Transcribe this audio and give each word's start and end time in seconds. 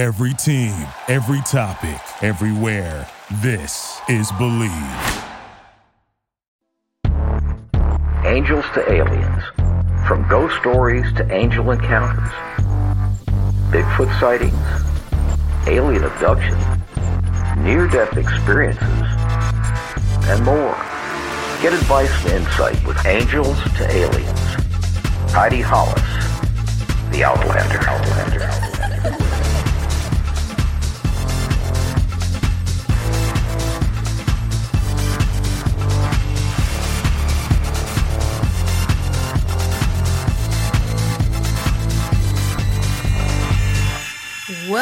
Every 0.00 0.32
team, 0.32 0.72
every 1.08 1.42
topic, 1.42 2.00
everywhere. 2.22 3.06
This 3.42 4.00
is 4.08 4.32
Bleav. 4.32 5.26
Angels 8.24 8.64
to 8.72 8.90
aliens. 8.90 9.42
From 10.08 10.26
ghost 10.26 10.56
stories 10.56 11.04
to 11.16 11.30
angel 11.30 11.70
encounters. 11.70 12.30
Bigfoot 13.68 14.18
sightings. 14.18 15.68
Alien 15.68 16.04
abduction. 16.04 16.56
Near 17.62 17.86
death 17.86 18.16
experiences. 18.16 19.04
And 20.30 20.42
more. 20.46 20.76
Get 21.60 21.74
advice 21.74 22.24
and 22.24 22.46
insight 22.46 22.82
with 22.86 23.04
Angels 23.04 23.58
to 23.76 23.86
Aliens. 23.86 24.40
Heidi 25.34 25.60
Hollis, 25.60 26.00
The 27.10 27.22
Outlander. 27.22 27.86
Outlander. 27.86 28.69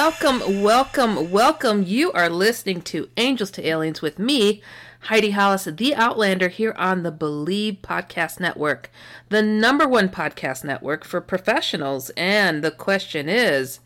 Welcome, 0.01 0.63
welcome, 0.63 1.33
welcome. 1.33 1.83
You 1.83 2.13
are 2.13 2.31
listening 2.31 2.83
to 2.83 3.11
Angels 3.17 3.51
to 3.51 3.67
Aliens 3.67 4.01
with 4.01 4.17
me, 4.17 4.63
Heidi 5.01 5.33
Hollis, 5.33 5.65
the 5.65 5.93
Outlander, 5.93 6.51
here 6.51 6.73
on 6.79 7.03
the 7.03 7.11
Bleav 7.11 7.81
Podcast 7.81 8.39
Network, 8.39 8.93
the 9.29 9.43
number 9.43 9.89
one 9.89 10.09
podcast 10.09 10.63
network 10.63 11.05
for 11.05 11.21
professionals. 11.21 12.11
And 12.11 12.63
the 12.63 12.71
question 12.71 13.29
is 13.29 13.81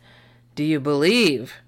do 0.53 0.63
you 0.63 0.79
believe? 0.79 1.62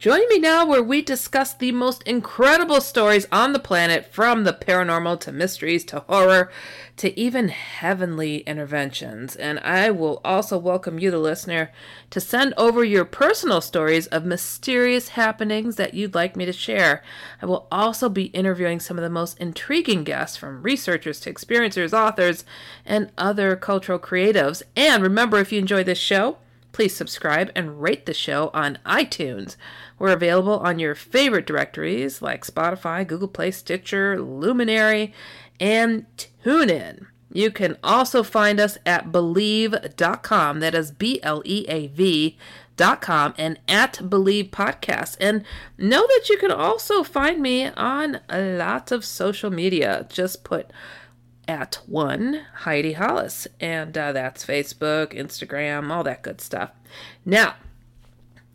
Joining 0.00 0.28
me 0.30 0.38
now, 0.38 0.64
where 0.64 0.82
we 0.82 1.02
discuss 1.02 1.52
the 1.52 1.72
most 1.72 2.02
incredible 2.04 2.80
stories 2.80 3.26
on 3.30 3.52
the 3.52 3.58
planet 3.58 4.06
from 4.10 4.44
the 4.44 4.54
paranormal 4.54 5.20
to 5.20 5.30
mysteries 5.30 5.84
to 5.84 6.00
horror 6.08 6.50
to 6.96 7.20
even 7.20 7.48
heavenly 7.48 8.38
interventions. 8.38 9.36
And 9.36 9.58
I 9.58 9.90
will 9.90 10.22
also 10.24 10.56
welcome 10.56 10.98
you, 10.98 11.10
the 11.10 11.18
listener, 11.18 11.70
to 12.08 12.18
send 12.18 12.54
over 12.56 12.82
your 12.82 13.04
personal 13.04 13.60
stories 13.60 14.06
of 14.06 14.24
mysterious 14.24 15.10
happenings 15.10 15.76
that 15.76 15.92
you'd 15.92 16.14
like 16.14 16.34
me 16.34 16.46
to 16.46 16.52
share. 16.54 17.02
I 17.42 17.44
will 17.44 17.68
also 17.70 18.08
be 18.08 18.28
interviewing 18.28 18.80
some 18.80 18.96
of 18.96 19.04
the 19.04 19.10
most 19.10 19.36
intriguing 19.36 20.04
guests 20.04 20.38
from 20.38 20.62
researchers 20.62 21.20
to 21.20 21.30
experiencers, 21.30 21.92
authors, 21.92 22.46
and 22.86 23.12
other 23.18 23.54
cultural 23.54 23.98
creatives. 23.98 24.62
And 24.74 25.02
remember, 25.02 25.36
if 25.40 25.52
you 25.52 25.58
enjoy 25.58 25.84
this 25.84 25.98
show, 25.98 26.38
Please 26.72 26.94
subscribe 26.94 27.50
and 27.54 27.80
rate 27.82 28.06
the 28.06 28.14
show 28.14 28.50
on 28.54 28.78
iTunes. 28.86 29.56
We're 29.98 30.12
available 30.12 30.58
on 30.60 30.78
your 30.78 30.94
favorite 30.94 31.46
directories 31.46 32.22
like 32.22 32.46
Spotify, 32.46 33.06
Google 33.06 33.28
Play, 33.28 33.50
Stitcher, 33.50 34.20
Luminary, 34.20 35.12
and 35.58 36.06
TuneIn. 36.44 37.06
You 37.32 37.50
can 37.50 37.76
also 37.84 38.22
find 38.22 38.58
us 38.58 38.78
at 38.84 39.12
Bleav.com. 39.12 40.60
That 40.60 40.74
is 40.74 40.90
B 40.90 41.20
L 41.22 41.42
E 41.44 41.64
A 41.68 41.86
V. 41.88 42.38
Dot 42.76 43.02
com 43.02 43.34
and 43.36 43.60
at 43.68 43.98
Bleav 44.02 44.48
Podcast. 44.48 45.18
And 45.20 45.44
know 45.76 46.00
that 46.00 46.30
you 46.30 46.38
can 46.38 46.50
also 46.50 47.04
find 47.04 47.42
me 47.42 47.66
on 47.66 48.20
a 48.30 48.40
lot 48.40 48.90
of 48.90 49.04
social 49.04 49.50
media. 49.50 50.06
Just 50.08 50.44
put 50.44 50.72
at 51.50 51.80
one 51.86 52.42
Heidi 52.58 52.92
Hollis, 52.92 53.48
and 53.58 53.98
uh, 53.98 54.12
that's 54.12 54.46
Facebook, 54.46 55.12
Instagram, 55.12 55.90
all 55.90 56.04
that 56.04 56.22
good 56.22 56.40
stuff. 56.40 56.70
Now, 57.24 57.56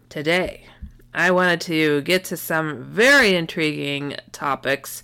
today 0.08 0.68
I 1.14 1.30
wanted 1.32 1.60
to 1.62 2.02
get 2.04 2.23
to 2.26 2.38
some 2.38 2.84
very 2.84 3.36
intriguing 3.36 4.16
topics. 4.32 5.04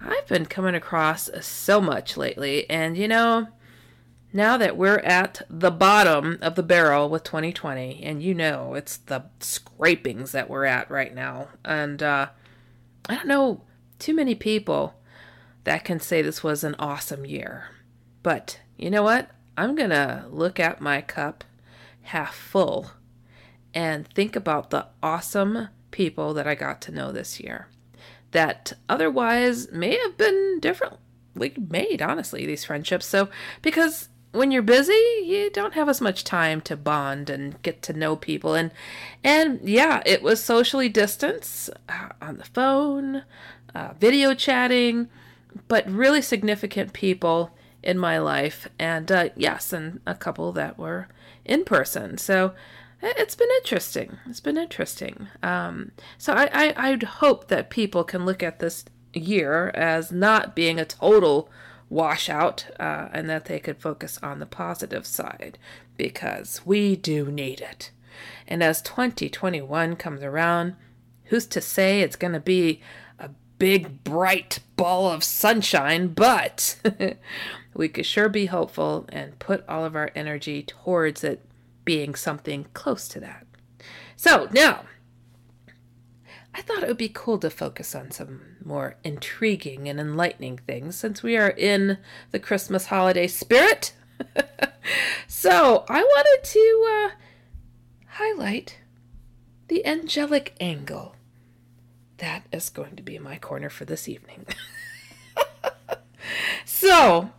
I've 0.00 0.26
been 0.26 0.46
coming 0.46 0.74
across 0.74 1.30
so 1.40 1.80
much 1.80 2.16
lately, 2.16 2.68
and 2.68 2.96
you 2.96 3.06
know, 3.06 3.46
now 4.32 4.56
that 4.56 4.76
we're 4.76 4.98
at 4.98 5.42
the 5.48 5.70
bottom 5.70 6.38
of 6.42 6.56
the 6.56 6.64
barrel 6.64 7.08
with 7.08 7.22
2020, 7.22 8.02
and 8.02 8.20
you 8.20 8.34
know 8.34 8.74
it's 8.74 8.96
the 8.96 9.26
scrapings 9.38 10.32
that 10.32 10.50
we're 10.50 10.64
at 10.64 10.90
right 10.90 11.14
now, 11.14 11.50
and 11.64 12.02
uh, 12.02 12.30
I 13.08 13.14
don't 13.14 13.28
know 13.28 13.60
too 14.00 14.12
many 14.12 14.34
people 14.34 14.94
that 15.64 15.84
can 15.84 16.00
say 16.00 16.22
this 16.22 16.42
was 16.42 16.64
an 16.64 16.74
awesome 16.78 17.24
year. 17.24 17.70
But 18.22 18.60
you 18.76 18.90
know 18.90 19.02
what? 19.02 19.30
I'm 19.56 19.74
going 19.74 19.90
to 19.90 20.26
look 20.30 20.58
at 20.58 20.80
my 20.80 21.00
cup 21.00 21.44
half 22.02 22.34
full 22.34 22.92
and 23.74 24.06
think 24.06 24.36
about 24.36 24.70
the 24.70 24.86
awesome 25.02 25.68
people 25.90 26.34
that 26.34 26.46
I 26.46 26.54
got 26.54 26.80
to 26.82 26.92
know 26.92 27.12
this 27.12 27.38
year 27.40 27.68
that 28.32 28.72
otherwise 28.88 29.70
may 29.70 29.96
have 29.98 30.16
been 30.16 30.58
differently 30.60 30.98
made, 31.68 32.02
honestly, 32.02 32.44
these 32.46 32.64
friendships. 32.64 33.06
So, 33.06 33.28
because 33.60 34.08
when 34.32 34.50
you're 34.50 34.62
busy, 34.62 34.92
you 35.24 35.50
don't 35.52 35.74
have 35.74 35.88
as 35.88 36.00
much 36.00 36.24
time 36.24 36.60
to 36.62 36.76
bond 36.76 37.28
and 37.30 37.60
get 37.62 37.82
to 37.82 37.92
know 37.92 38.16
people. 38.16 38.54
And, 38.54 38.70
and 39.22 39.60
yeah, 39.62 40.02
it 40.06 40.22
was 40.22 40.42
socially 40.42 40.88
distanced 40.88 41.70
uh, 41.88 42.08
on 42.20 42.38
the 42.38 42.44
phone, 42.44 43.24
uh, 43.74 43.92
video 43.98 44.34
chatting 44.34 45.08
but 45.68 45.88
really 45.90 46.22
significant 46.22 46.92
people 46.92 47.50
in 47.82 47.98
my 47.98 48.18
life. 48.18 48.68
And 48.78 49.10
uh, 49.10 49.28
yes, 49.36 49.72
and 49.72 50.00
a 50.06 50.14
couple 50.14 50.52
that 50.52 50.78
were 50.78 51.08
in 51.44 51.64
person. 51.64 52.18
So 52.18 52.54
it's 53.02 53.34
been 53.34 53.48
interesting. 53.58 54.18
It's 54.26 54.40
been 54.40 54.56
interesting. 54.56 55.28
Um, 55.42 55.92
so 56.18 56.32
I, 56.32 56.48
I, 56.52 56.90
I'd 56.90 57.02
hope 57.02 57.48
that 57.48 57.70
people 57.70 58.04
can 58.04 58.24
look 58.24 58.42
at 58.42 58.60
this 58.60 58.84
year 59.12 59.68
as 59.74 60.12
not 60.12 60.54
being 60.54 60.78
a 60.78 60.84
total 60.84 61.50
washout 61.88 62.66
uh, 62.80 63.08
and 63.12 63.28
that 63.28 63.46
they 63.46 63.58
could 63.58 63.78
focus 63.78 64.18
on 64.22 64.38
the 64.38 64.46
positive 64.46 65.06
side 65.06 65.58
because 65.96 66.62
we 66.64 66.96
do 66.96 67.30
need 67.30 67.60
it. 67.60 67.90
And 68.46 68.62
as 68.62 68.80
2021 68.82 69.96
comes 69.96 70.22
around, 70.22 70.76
who's 71.24 71.46
to 71.46 71.60
say 71.60 72.00
it's 72.00 72.16
going 72.16 72.32
to 72.32 72.40
be 72.40 72.80
big, 73.62 74.02
bright 74.02 74.58
ball 74.74 75.08
of 75.08 75.22
sunshine, 75.22 76.08
but 76.08 76.74
we 77.74 77.88
could 77.88 78.04
sure 78.04 78.28
be 78.28 78.46
hopeful 78.46 79.06
and 79.10 79.38
put 79.38 79.64
all 79.68 79.84
of 79.84 79.94
our 79.94 80.10
energy 80.16 80.64
towards 80.64 81.22
it 81.22 81.48
being 81.84 82.16
something 82.16 82.66
close 82.74 83.06
to 83.06 83.20
that. 83.20 83.46
So 84.16 84.48
now, 84.52 84.86
I 86.52 86.60
thought 86.60 86.82
it 86.82 86.88
would 86.88 86.96
be 86.96 87.08
cool 87.08 87.38
to 87.38 87.50
focus 87.50 87.94
on 87.94 88.10
some 88.10 88.56
more 88.64 88.96
intriguing 89.04 89.88
and 89.88 90.00
enlightening 90.00 90.58
things 90.58 90.96
since 90.96 91.22
we 91.22 91.36
are 91.36 91.50
in 91.50 91.98
the 92.32 92.40
Christmas 92.40 92.86
holiday 92.86 93.28
spirit. 93.28 93.92
so 95.28 95.84
I 95.88 96.02
wanted 96.02 96.40
to 96.42 96.88
uh, 96.90 97.10
highlight 98.08 98.80
the 99.68 99.86
angelic 99.86 100.56
angle 100.58 101.14
that 102.22 102.44
is 102.52 102.70
going 102.70 102.94
to 102.94 103.02
be 103.02 103.18
my 103.18 103.36
corner 103.36 103.68
for 103.68 103.84
this 103.84 104.08
evening. 104.08 104.46
so, 106.64 107.32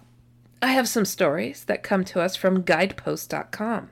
I 0.62 0.68
have 0.68 0.90
some 0.90 1.06
stories 1.06 1.64
that 1.64 1.84
come 1.84 2.04
to 2.04 2.20
us 2.20 2.36
from 2.36 2.64
guidepost.com. 2.64 3.92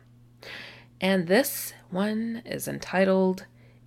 And 1.00 1.28
this 1.28 1.74
one 1.90 2.44
is 2.46 2.68
entitled 2.68 3.46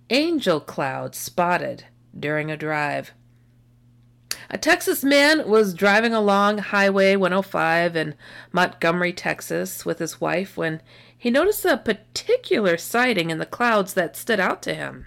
Angel 0.09 0.59
Cloud 0.59 1.13
Spotted 1.13 1.85
During 2.19 2.49
a 2.49 2.57
Drive. 2.57 3.11
A 4.49 4.57
Texas 4.57 5.03
man 5.03 5.47
was 5.47 5.75
driving 5.75 6.13
along 6.13 6.57
Highway 6.57 7.15
105 7.15 7.95
in 7.95 8.15
Montgomery, 8.51 9.13
Texas, 9.13 9.85
with 9.85 9.99
his 9.99 10.19
wife 10.19 10.57
when 10.57 10.81
he 11.15 11.29
noticed 11.29 11.65
a 11.65 11.77
particular 11.77 12.77
sighting 12.77 13.29
in 13.29 13.37
the 13.37 13.45
clouds 13.45 13.93
that 13.93 14.15
stood 14.15 14.39
out 14.39 14.63
to 14.63 14.73
him. 14.73 15.05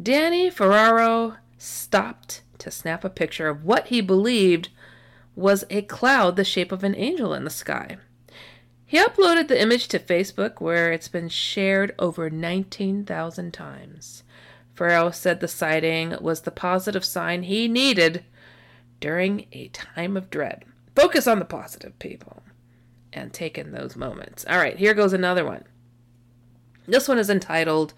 Danny 0.00 0.50
Ferraro 0.50 1.36
stopped 1.56 2.42
to 2.58 2.70
snap 2.70 3.04
a 3.04 3.10
picture 3.10 3.48
of 3.48 3.64
what 3.64 3.88
he 3.88 4.00
believed 4.00 4.70
was 5.36 5.64
a 5.70 5.82
cloud 5.82 6.36
the 6.36 6.44
shape 6.44 6.72
of 6.72 6.82
an 6.82 6.94
angel 6.94 7.32
in 7.32 7.44
the 7.44 7.50
sky. 7.50 7.96
He 8.84 8.98
uploaded 8.98 9.48
the 9.48 9.60
image 9.60 9.88
to 9.88 9.98
Facebook 9.98 10.60
where 10.60 10.92
it's 10.92 11.08
been 11.08 11.28
shared 11.28 11.94
over 11.98 12.28
19,000 12.28 13.52
times. 13.52 14.24
Ferraro 14.74 15.10
said 15.10 15.40
the 15.40 15.48
sighting 15.48 16.16
was 16.20 16.42
the 16.42 16.50
positive 16.50 17.04
sign 17.04 17.44
he 17.44 17.68
needed 17.68 18.24
during 19.00 19.46
a 19.52 19.68
time 19.68 20.16
of 20.16 20.30
dread. 20.30 20.64
Focus 20.96 21.26
on 21.26 21.38
the 21.38 21.44
positive, 21.44 21.98
people, 21.98 22.42
and 23.12 23.32
take 23.32 23.56
in 23.56 23.72
those 23.72 23.96
moments. 23.96 24.44
All 24.48 24.58
right, 24.58 24.76
here 24.76 24.94
goes 24.94 25.12
another 25.12 25.44
one. 25.44 25.64
This 26.86 27.08
one 27.08 27.18
is 27.18 27.30
entitled 27.30 27.94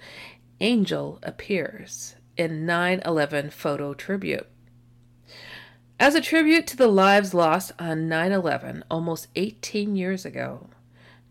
Angel 0.61 1.19
appears 1.23 2.17
in 2.37 2.65
9 2.65 3.03
11 3.05 3.51
photo 3.51 3.93
tribute. 3.93 4.47
As 6.01 6.15
a 6.15 6.21
tribute 6.21 6.67
to 6.69 6.77
the 6.77 6.87
lives 6.87 7.35
lost 7.35 7.73
on 7.79 8.09
9 8.09 8.33
11 8.33 8.85
almost 8.91 9.29
18 9.37 9.97
years 9.97 10.25
ago, 10.25 10.71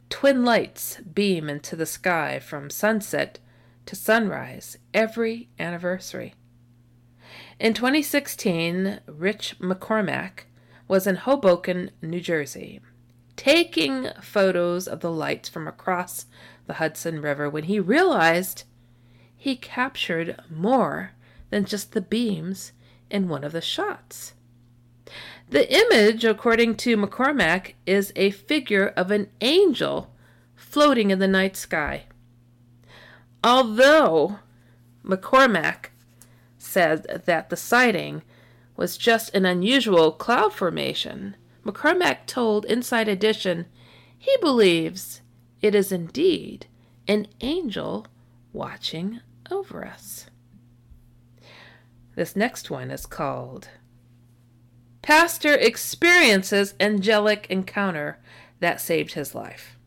twin 0.10 0.45
lights 0.45 0.98
beam 1.01 1.50
into 1.50 1.75
the 1.75 1.88
sky 1.88 2.38
from 2.38 2.69
sunset 2.69 3.39
to 3.88 3.95
sunrise 3.95 4.77
every 4.94 5.50
anniversary. 5.57 6.36
In 7.60 7.74
2016, 7.74 9.00
Rich 9.07 9.56
McCormack 9.60 10.42
was 10.88 11.07
in 11.07 11.16
Hoboken, 11.16 11.89
New 12.01 12.22
Jersey, 12.22 12.80
taking 13.36 14.10
photos 14.22 14.88
of 14.88 15.00
the 15.00 15.12
lights 15.12 15.50
from 15.50 15.68
across 15.68 16.27
the 16.68 16.75
Hudson 16.75 17.22
River 17.22 17.50
when 17.50 17.63
he 17.63 17.80
realized 17.80 18.66
he 19.38 19.56
captured 19.56 20.40
more 20.50 21.12
than 21.50 21.66
just 21.66 21.92
the 21.92 22.02
beams 22.02 22.72
in 23.10 23.28
one 23.28 23.44
of 23.44 23.52
the 23.52 23.62
shots. 23.62 24.34
The 25.50 25.72
image, 25.72 26.26
according 26.26 26.76
to 26.78 26.98
McCormack, 26.98 27.74
is 27.86 28.12
a 28.16 28.32
figure 28.32 28.88
of 28.88 29.12
an 29.12 29.30
angel 29.42 30.12
floating 30.56 31.12
in 31.12 31.20
the 31.20 31.28
night 31.28 31.56
sky. 31.56 32.06
Although 33.44 34.40
McCormack 35.04 35.88
said 36.58 37.24
that 37.26 37.50
the 37.50 37.56
sighting 37.56 38.24
was 38.76 38.98
just 38.98 39.34
an 39.36 39.46
unusual 39.46 40.12
cloud 40.12 40.52
formation, 40.52 41.36
McCormack 41.64 42.26
told 42.26 42.66
Inside 42.66 43.08
Edition 43.08 43.68
he 44.18 44.36
believes 44.42 45.22
it 45.62 45.76
is 45.76 45.92
indeed 45.92 46.66
an 47.08 47.28
angel 47.42 48.08
watching 48.56 49.19
over 49.52 49.86
us. 49.86 50.28
This 52.16 52.36
next 52.36 52.72
one 52.72 52.90
is 52.90 53.06
called 53.06 53.68
Pastor 55.02 55.54
Experiences 55.54 56.74
Angelic 56.80 57.48
Encounter 57.50 58.18
That 58.62 58.80
Saved 58.80 59.13
His 59.13 59.36
Life. 59.36 59.78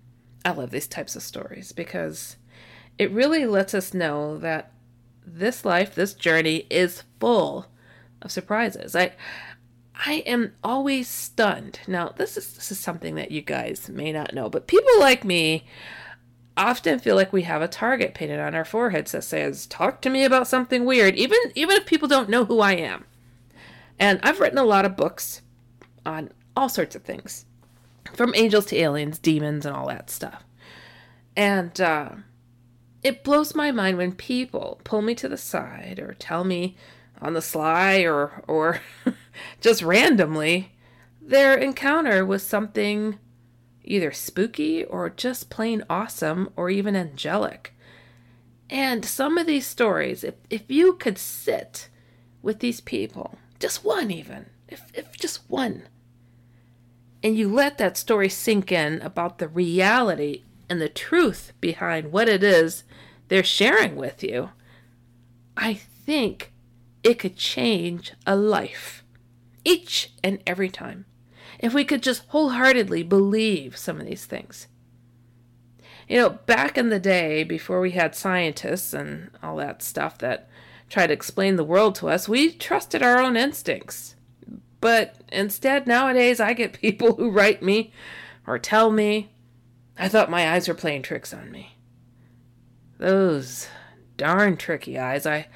I 0.45 0.51
love 0.51 0.71
these 0.71 0.87
types 0.87 1.17
of 1.17 1.23
stories 1.23 1.73
because 1.73 2.37
it 2.99 3.11
really 3.11 3.47
lets 3.47 3.73
us 3.73 3.95
know 3.95 4.37
that 4.39 4.73
this 5.27 5.65
life, 5.65 5.95
this 5.95 6.13
journey 6.13 6.67
is 6.69 7.05
full 7.19 7.67
of 8.21 8.31
surprises. 8.31 8.95
I 8.95 9.13
I 10.07 10.23
am 10.27 10.53
always 10.63 11.09
stunned. 11.09 11.81
Now, 11.89 12.11
this 12.11 12.37
is 12.37 12.55
this 12.55 12.71
is 12.71 12.79
something 12.79 13.17
that 13.17 13.33
you 13.33 13.41
guys 13.41 13.89
may 13.89 14.13
not 14.13 14.35
know, 14.35 14.49
but 14.49 14.69
people 14.69 15.01
like 15.01 15.25
me 15.25 15.65
often 16.59 16.99
feel 16.99 17.17
like 17.17 17.33
we 17.33 17.43
have 17.43 17.63
a 17.63 17.69
target 17.69 18.15
painted 18.15 18.41
on 18.41 18.55
our 18.55 18.65
foreheads 18.65 19.13
that 19.13 19.25
says, 19.25 19.67
"Talk 19.67 20.03
to 20.03 20.11
me 20.11 20.25
about 20.25 20.49
something 20.49 20.85
weird," 20.85 21.15
even 21.17 21.39
even 21.55 21.77
if 21.77 21.87
people 21.87 22.09
don't 22.09 22.29
know 22.29 22.45
who 22.45 22.61
I 22.61 22.73
am. 22.73 23.05
And 23.99 24.21
I've 24.23 24.41
written 24.41 24.59
a 24.59 24.65
lot 24.65 24.85
of 24.85 24.97
books 24.97 25.43
on 26.05 26.31
all 26.57 26.69
sorts 26.69 26.95
of 26.95 27.03
things, 27.03 27.47
from 28.13 28.35
angels 28.35 28.67
to 28.67 28.77
aliens, 28.77 29.19
demons, 29.19 29.65
and 29.65 29.75
all 29.75 29.89
that 29.89 30.11
stuff. 30.11 30.45
And 31.37 31.81
uh, 31.81 32.11
it 33.03 33.25
blows 33.25 33.55
my 33.55 33.71
mind 33.71 33.97
when 33.97 34.13
people 34.13 34.81
pull 34.85 35.03
me 35.03 35.15
to 35.17 35.29
the 35.29 35.37
side 35.37 35.99
or 35.99 36.15
tell 36.15 36.45
me 36.45 36.77
on 37.21 37.35
the 37.35 37.43
sly 37.43 38.01
or 38.01 38.43
or 38.47 38.81
just 39.61 39.83
randomly 39.83 40.73
their 41.21 41.55
encounter 41.55 42.25
with 42.25 42.43
something 42.43 43.19
either 43.89 44.13
spooky 44.13 44.85
or 44.85 45.11
just 45.11 45.51
plain 45.51 45.83
awesome 45.89 46.51
or 46.57 46.71
even 46.71 46.95
angelic. 46.95 47.75
And 48.71 49.05
some 49.05 49.39
of 49.39 49.47
these 49.47 49.67
stories, 49.67 50.23
if, 50.23 50.35
if 50.51 50.71
you 50.71 50.95
could 50.95 51.19
sit 51.19 51.89
with 52.43 52.61
these 52.61 52.81
people, 52.81 53.39
just 53.59 53.85
one 53.85 54.11
even, 54.11 54.47
if, 54.69 54.83
if 54.93 55.17
just 55.17 55.49
one, 55.49 55.89
and 57.23 57.37
you 57.37 57.53
let 57.53 57.79
that 57.79 57.97
story 57.97 58.29
sink 58.29 58.71
in 58.71 59.01
about 59.01 59.39
the 59.39 59.49
reality 59.49 60.45
and 60.69 60.81
the 60.81 60.89
truth 60.89 61.53
behind 61.61 62.13
what 62.13 62.29
it 62.29 62.45
is 62.45 62.85
they're 63.29 63.43
sharing 63.43 63.97
with 63.97 64.23
you, 64.23 64.51
I 65.57 65.75
think 65.75 66.53
it 67.03 67.19
could 67.19 67.37
change 67.37 68.13
a 68.27 68.37
life 68.37 69.03
each 69.65 70.13
and 70.23 70.41
every 70.47 70.69
time 70.69 71.07
if 71.59 71.75
we 71.75 71.85
could 71.85 72.03
just 72.03 72.23
wholeheartedly 72.29 73.03
believe 73.03 73.77
some 73.77 74.01
of 74.01 74.07
these 74.07 74.25
things. 74.25 74.67
You 76.09 76.17
know, 76.17 76.31
back 76.31 76.79
in 76.79 76.89
the 76.89 77.01
day, 77.01 77.45
before 77.45 77.81
we 77.81 77.91
had 77.91 78.15
scientists 78.15 78.95
and 78.95 79.31
all 79.43 79.57
that 79.57 79.83
stuff 79.83 80.19
that 80.19 80.49
tried 80.89 81.09
to 81.09 81.13
explain 81.13 81.57
the 81.57 81.65
world 81.65 81.95
to 81.97 82.09
us, 82.09 82.29
we 82.29 82.51
trusted 82.51 83.03
our 83.03 83.19
own 83.19 83.37
instincts. 83.37 84.15
But 84.81 85.17
instead, 85.31 85.87
nowadays, 85.87 86.41
I 86.41 86.55
get 86.55 86.73
people 86.81 87.17
who 87.17 87.31
write 87.31 87.63
me 87.63 87.93
or 88.47 88.59
tell 88.59 88.91
me, 88.91 89.31
I 89.99 90.09
thought 90.09 90.31
my 90.31 90.53
eyes 90.53 90.69
were 90.69 90.75
playing 90.75 91.03
tricks 91.03 91.35
on 91.35 91.51
me. 91.51 91.77
Those 92.99 93.69
darn 94.17 94.57
tricky 94.57 94.99
eyes. 94.99 95.27
I, 95.27 95.49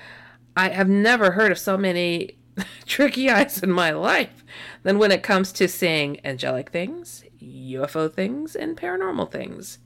I 0.56 0.68
have 0.70 0.88
never 0.88 1.32
heard 1.32 1.50
of 1.50 1.58
so 1.58 1.78
many 1.78 2.36
tricky 2.86 3.30
eyes 3.30 3.62
in 3.62 3.70
my 3.70 3.90
life 3.90 4.44
than 4.82 4.98
when 4.98 5.12
it 5.12 5.22
comes 5.22 5.52
to 5.52 5.68
seeing 5.68 6.24
angelic 6.24 6.70
things, 6.70 7.24
UFO 7.42 8.12
things, 8.12 8.54
and 8.54 8.76
paranormal 8.76 9.30
things. 9.30 9.78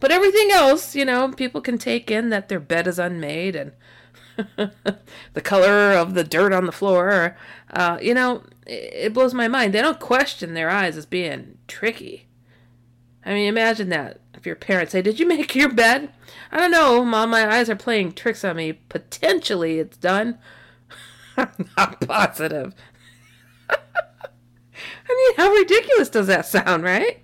But 0.00 0.10
everything 0.10 0.50
else, 0.50 0.94
you 0.96 1.04
know, 1.04 1.30
people 1.30 1.60
can 1.60 1.78
take 1.78 2.10
in 2.10 2.30
that 2.30 2.48
their 2.48 2.60
bed 2.60 2.86
is 2.86 2.98
unmade 2.98 3.54
and 3.54 3.72
the 4.56 5.40
color 5.40 5.92
of 5.92 6.14
the 6.14 6.24
dirt 6.24 6.52
on 6.52 6.66
the 6.66 6.72
floor. 6.72 7.36
Uh, 7.70 7.98
you 8.00 8.14
know, 8.14 8.42
it 8.66 9.12
blows 9.12 9.34
my 9.34 9.48
mind. 9.48 9.72
They 9.72 9.80
don't 9.80 10.00
question 10.00 10.54
their 10.54 10.70
eyes 10.70 10.96
as 10.96 11.06
being 11.06 11.58
tricky. 11.68 12.26
I 13.24 13.34
mean, 13.34 13.48
imagine 13.48 13.88
that. 13.90 14.20
If 14.34 14.46
your 14.46 14.56
parents 14.56 14.92
say, 14.92 15.02
Did 15.02 15.20
you 15.20 15.28
make 15.28 15.54
your 15.54 15.72
bed? 15.72 16.10
I 16.50 16.56
don't 16.56 16.70
know, 16.72 17.04
Mom. 17.04 17.30
My 17.30 17.48
eyes 17.48 17.70
are 17.70 17.76
playing 17.76 18.12
tricks 18.12 18.44
on 18.44 18.56
me. 18.56 18.72
Potentially 18.72 19.78
it's 19.78 19.96
done. 19.96 20.38
I'm 21.36 21.70
not 21.76 22.00
positive. 22.00 22.74
I 23.70 23.76
mean, 25.08 25.36
how 25.36 25.50
ridiculous 25.52 26.08
does 26.08 26.26
that 26.26 26.46
sound, 26.46 26.82
right? 26.84 27.22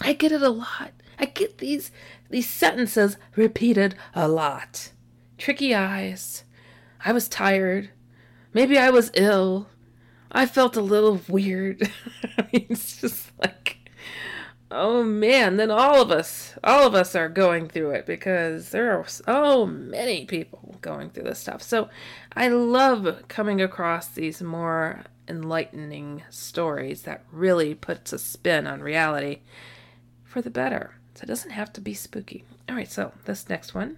I 0.00 0.12
get 0.12 0.32
it 0.32 0.42
a 0.42 0.48
lot. 0.48 0.92
I 1.18 1.26
get 1.26 1.58
these 1.58 1.90
these 2.30 2.48
sentences 2.48 3.16
repeated 3.36 3.94
a 4.14 4.28
lot. 4.28 4.92
Tricky 5.38 5.74
eyes. 5.74 6.44
I 7.04 7.12
was 7.12 7.28
tired. 7.28 7.90
Maybe 8.52 8.78
I 8.78 8.90
was 8.90 9.10
ill. 9.14 9.68
I 10.30 10.46
felt 10.46 10.76
a 10.76 10.82
little 10.82 11.20
weird. 11.28 11.90
I 12.38 12.42
mean, 12.52 12.66
it's 12.70 13.00
just 13.00 13.30
like 13.38 13.77
Oh 14.70 15.02
man, 15.02 15.56
then 15.56 15.70
all 15.70 16.02
of 16.02 16.10
us, 16.10 16.54
all 16.62 16.86
of 16.86 16.94
us 16.94 17.14
are 17.14 17.28
going 17.28 17.68
through 17.68 17.92
it 17.92 18.04
because 18.04 18.70
there 18.70 18.98
are 18.98 19.06
so 19.06 19.24
oh, 19.26 19.66
many 19.66 20.26
people 20.26 20.76
going 20.82 21.08
through 21.08 21.24
this 21.24 21.38
stuff. 21.38 21.62
So 21.62 21.88
I 22.36 22.48
love 22.48 23.22
coming 23.28 23.62
across 23.62 24.08
these 24.08 24.42
more 24.42 25.04
enlightening 25.26 26.22
stories 26.28 27.02
that 27.02 27.24
really 27.32 27.74
puts 27.74 28.12
a 28.12 28.18
spin 28.18 28.66
on 28.66 28.80
reality 28.80 29.40
for 30.24 30.42
the 30.42 30.50
better. 30.50 30.94
So 31.14 31.22
it 31.22 31.28
doesn't 31.28 31.50
have 31.50 31.72
to 31.72 31.80
be 31.80 31.94
spooky. 31.94 32.44
All 32.68 32.74
right, 32.74 32.90
so 32.90 33.12
this 33.24 33.48
next 33.48 33.74
one 33.74 33.96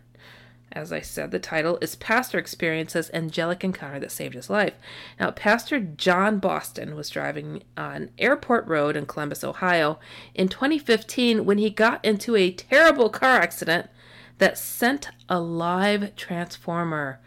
as 0.72 0.92
I 0.92 1.00
said, 1.00 1.30
the 1.30 1.38
title 1.38 1.78
is 1.80 1.96
Pastor 1.96 2.38
Experiences 2.38 3.10
Angelic 3.12 3.64
Encounter 3.64 3.98
That 4.00 4.12
Saved 4.12 4.34
His 4.34 4.48
Life. 4.48 4.74
Now, 5.18 5.32
Pastor 5.32 5.80
John 5.80 6.38
Boston 6.38 6.94
was 6.94 7.10
driving 7.10 7.64
on 7.76 8.10
Airport 8.18 8.66
Road 8.66 8.96
in 8.96 9.06
Columbus, 9.06 9.42
Ohio 9.42 9.98
in 10.34 10.48
2015 10.48 11.44
when 11.44 11.58
he 11.58 11.70
got 11.70 12.04
into 12.04 12.36
a 12.36 12.52
terrible 12.52 13.10
car 13.10 13.36
accident 13.38 13.90
that 14.38 14.56
sent 14.56 15.08
a 15.28 15.40
live 15.40 16.14
transformer 16.14 17.20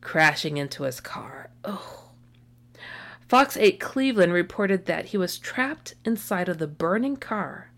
crashing 0.00 0.56
into 0.56 0.84
his 0.84 1.00
car. 1.00 1.50
Oh. 1.64 2.10
Fox 3.28 3.56
8 3.56 3.78
Cleveland 3.80 4.32
reported 4.32 4.86
that 4.86 5.06
he 5.06 5.16
was 5.16 5.38
trapped 5.38 5.94
inside 6.04 6.48
of 6.48 6.58
the 6.58 6.66
burning 6.66 7.16
car 7.16 7.70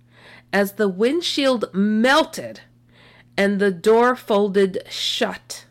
as 0.53 0.73
the 0.73 0.89
windshield 0.89 1.73
melted 1.73 2.61
and 3.39 3.61
the 3.61 3.71
door 3.71 4.17
folded 4.17 4.83
shut. 4.91 5.65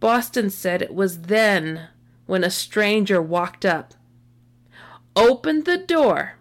Boston 0.00 0.48
said 0.48 0.80
it 0.80 0.94
was 0.94 1.22
then 1.22 1.88
when 2.24 2.42
a 2.42 2.50
stranger 2.50 3.20
walked 3.20 3.66
up, 3.66 3.92
opened 5.14 5.66
the 5.66 5.76
door, 5.76 6.36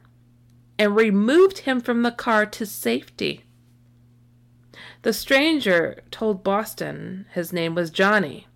and 0.80 0.96
removed 0.96 1.60
him 1.60 1.82
from 1.82 2.04
the 2.04 2.12
car 2.12 2.46
to 2.46 2.66
safety. 2.66 3.44
The 5.02 5.14
stranger 5.14 6.02
told 6.10 6.44
Boston 6.44 7.26
his 7.34 7.52
name 7.52 7.76
was 7.76 7.92
Johnny 7.92 8.48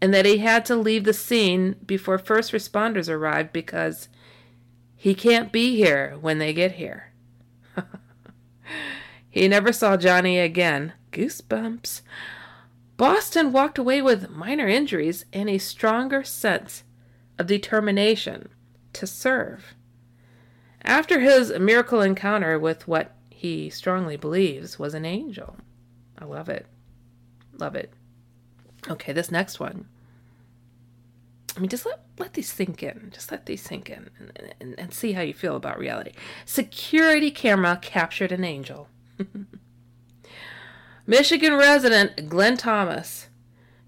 and 0.00 0.14
that 0.14 0.24
he 0.24 0.38
had 0.38 0.64
to 0.66 0.76
leave 0.76 1.04
the 1.04 1.12
scene 1.12 1.76
before 1.84 2.18
first 2.18 2.52
responders 2.52 3.08
arrived 3.08 3.52
because 3.52 4.08
he 4.96 5.14
can't 5.14 5.52
be 5.52 5.76
here 5.76 6.16
when 6.20 6.38
they 6.38 6.52
get 6.52 6.72
here. 6.72 7.11
He 9.32 9.48
never 9.48 9.72
saw 9.72 9.96
Johnny 9.96 10.38
again. 10.38 10.92
Goosebumps. 11.10 12.02
Boston 12.98 13.50
walked 13.50 13.78
away 13.78 14.02
with 14.02 14.28
minor 14.28 14.68
injuries 14.68 15.24
and 15.32 15.48
a 15.48 15.56
stronger 15.56 16.22
sense 16.22 16.84
of 17.38 17.46
determination 17.46 18.50
to 18.92 19.06
serve. 19.06 19.74
After 20.82 21.20
his 21.20 21.50
miracle 21.58 22.02
encounter 22.02 22.58
with 22.58 22.86
what 22.86 23.14
he 23.30 23.70
strongly 23.70 24.18
believes 24.18 24.78
was 24.78 24.92
an 24.92 25.06
angel. 25.06 25.56
I 26.18 26.26
love 26.26 26.50
it. 26.50 26.66
Love 27.54 27.74
it. 27.74 27.90
Okay, 28.90 29.14
this 29.14 29.30
next 29.30 29.58
one. 29.58 29.86
I 31.56 31.60
mean, 31.60 31.70
just 31.70 31.86
let, 31.86 32.00
let 32.18 32.34
these 32.34 32.52
sink 32.52 32.82
in. 32.82 33.10
Just 33.14 33.30
let 33.30 33.46
these 33.46 33.62
sink 33.62 33.88
in 33.88 34.10
and, 34.18 34.54
and, 34.60 34.74
and 34.78 34.92
see 34.92 35.12
how 35.12 35.22
you 35.22 35.32
feel 35.32 35.56
about 35.56 35.78
reality. 35.78 36.12
Security 36.44 37.30
camera 37.30 37.78
captured 37.80 38.30
an 38.30 38.44
angel. 38.44 38.88
Michigan 41.06 41.54
resident 41.54 42.28
Glenn 42.28 42.56
Thomas 42.56 43.28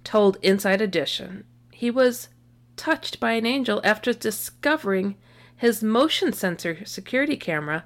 told 0.02 0.36
Inside 0.42 0.80
Edition 0.80 1.44
he 1.72 1.90
was 1.90 2.28
touched 2.76 3.20
by 3.20 3.32
an 3.32 3.46
angel 3.46 3.80
after 3.84 4.12
discovering 4.12 5.16
his 5.56 5.82
motion 5.82 6.32
sensor 6.32 6.84
security 6.84 7.36
camera 7.36 7.84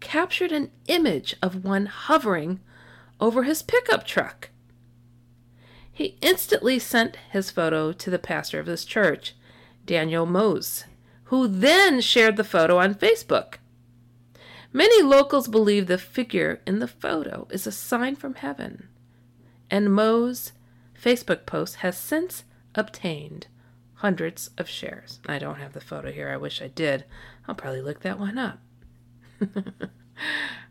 captured 0.00 0.52
an 0.52 0.70
image 0.88 1.36
of 1.42 1.64
one 1.64 1.86
hovering 1.86 2.60
over 3.20 3.42
his 3.42 3.62
pickup 3.62 4.06
truck. 4.06 4.50
He 5.92 6.16
instantly 6.22 6.78
sent 6.78 7.16
his 7.30 7.50
photo 7.50 7.92
to 7.92 8.10
the 8.10 8.18
pastor 8.18 8.58
of 8.58 8.66
his 8.66 8.84
church, 8.84 9.34
Daniel 9.84 10.24
Mose, 10.24 10.84
who 11.24 11.46
then 11.46 12.00
shared 12.00 12.36
the 12.36 12.44
photo 12.44 12.78
on 12.78 12.94
Facebook. 12.94 13.56
Many 14.72 15.02
locals 15.02 15.48
believe 15.48 15.86
the 15.86 15.98
figure 15.98 16.60
in 16.66 16.78
the 16.78 16.88
photo 16.88 17.48
is 17.50 17.66
a 17.66 17.72
sign 17.72 18.14
from 18.14 18.34
heaven, 18.34 18.88
and 19.70 19.92
Mo's 19.92 20.52
Facebook 21.00 21.44
post 21.44 21.76
has 21.76 21.98
since 21.98 22.44
obtained 22.74 23.48
hundreds 23.94 24.50
of 24.56 24.68
shares. 24.68 25.20
I 25.26 25.38
don't 25.38 25.58
have 25.58 25.72
the 25.72 25.80
photo 25.80 26.12
here. 26.12 26.30
I 26.30 26.36
wish 26.36 26.62
I 26.62 26.68
did. 26.68 27.04
I'll 27.48 27.54
probably 27.54 27.82
look 27.82 28.00
that 28.00 28.18
one 28.18 28.38
up. 28.38 28.60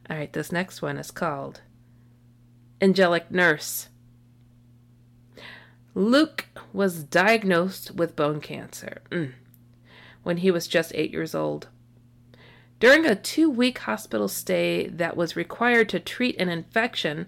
All 0.10 0.18
right, 0.18 0.32
this 0.32 0.52
next 0.52 0.82
one 0.82 0.98
is 0.98 1.12
called 1.12 1.62
Angelic 2.82 3.30
Nurse. 3.30 3.90
Luke 5.94 6.46
was 6.72 7.04
diagnosed 7.04 7.92
with 7.92 8.16
bone 8.16 8.40
cancer 8.40 9.02
mm, 9.12 9.34
when 10.24 10.38
he 10.38 10.50
was 10.52 10.68
just 10.68 10.92
eight 10.96 11.12
years 11.12 11.36
old. 11.36 11.68
During 12.80 13.06
a 13.06 13.16
two 13.16 13.50
week 13.50 13.80
hospital 13.80 14.30
stay 14.30 14.88
that 14.88 15.18
was 15.18 15.36
required 15.36 15.90
to 15.90 16.00
treat 16.00 16.40
an 16.40 16.48
infection, 16.48 17.28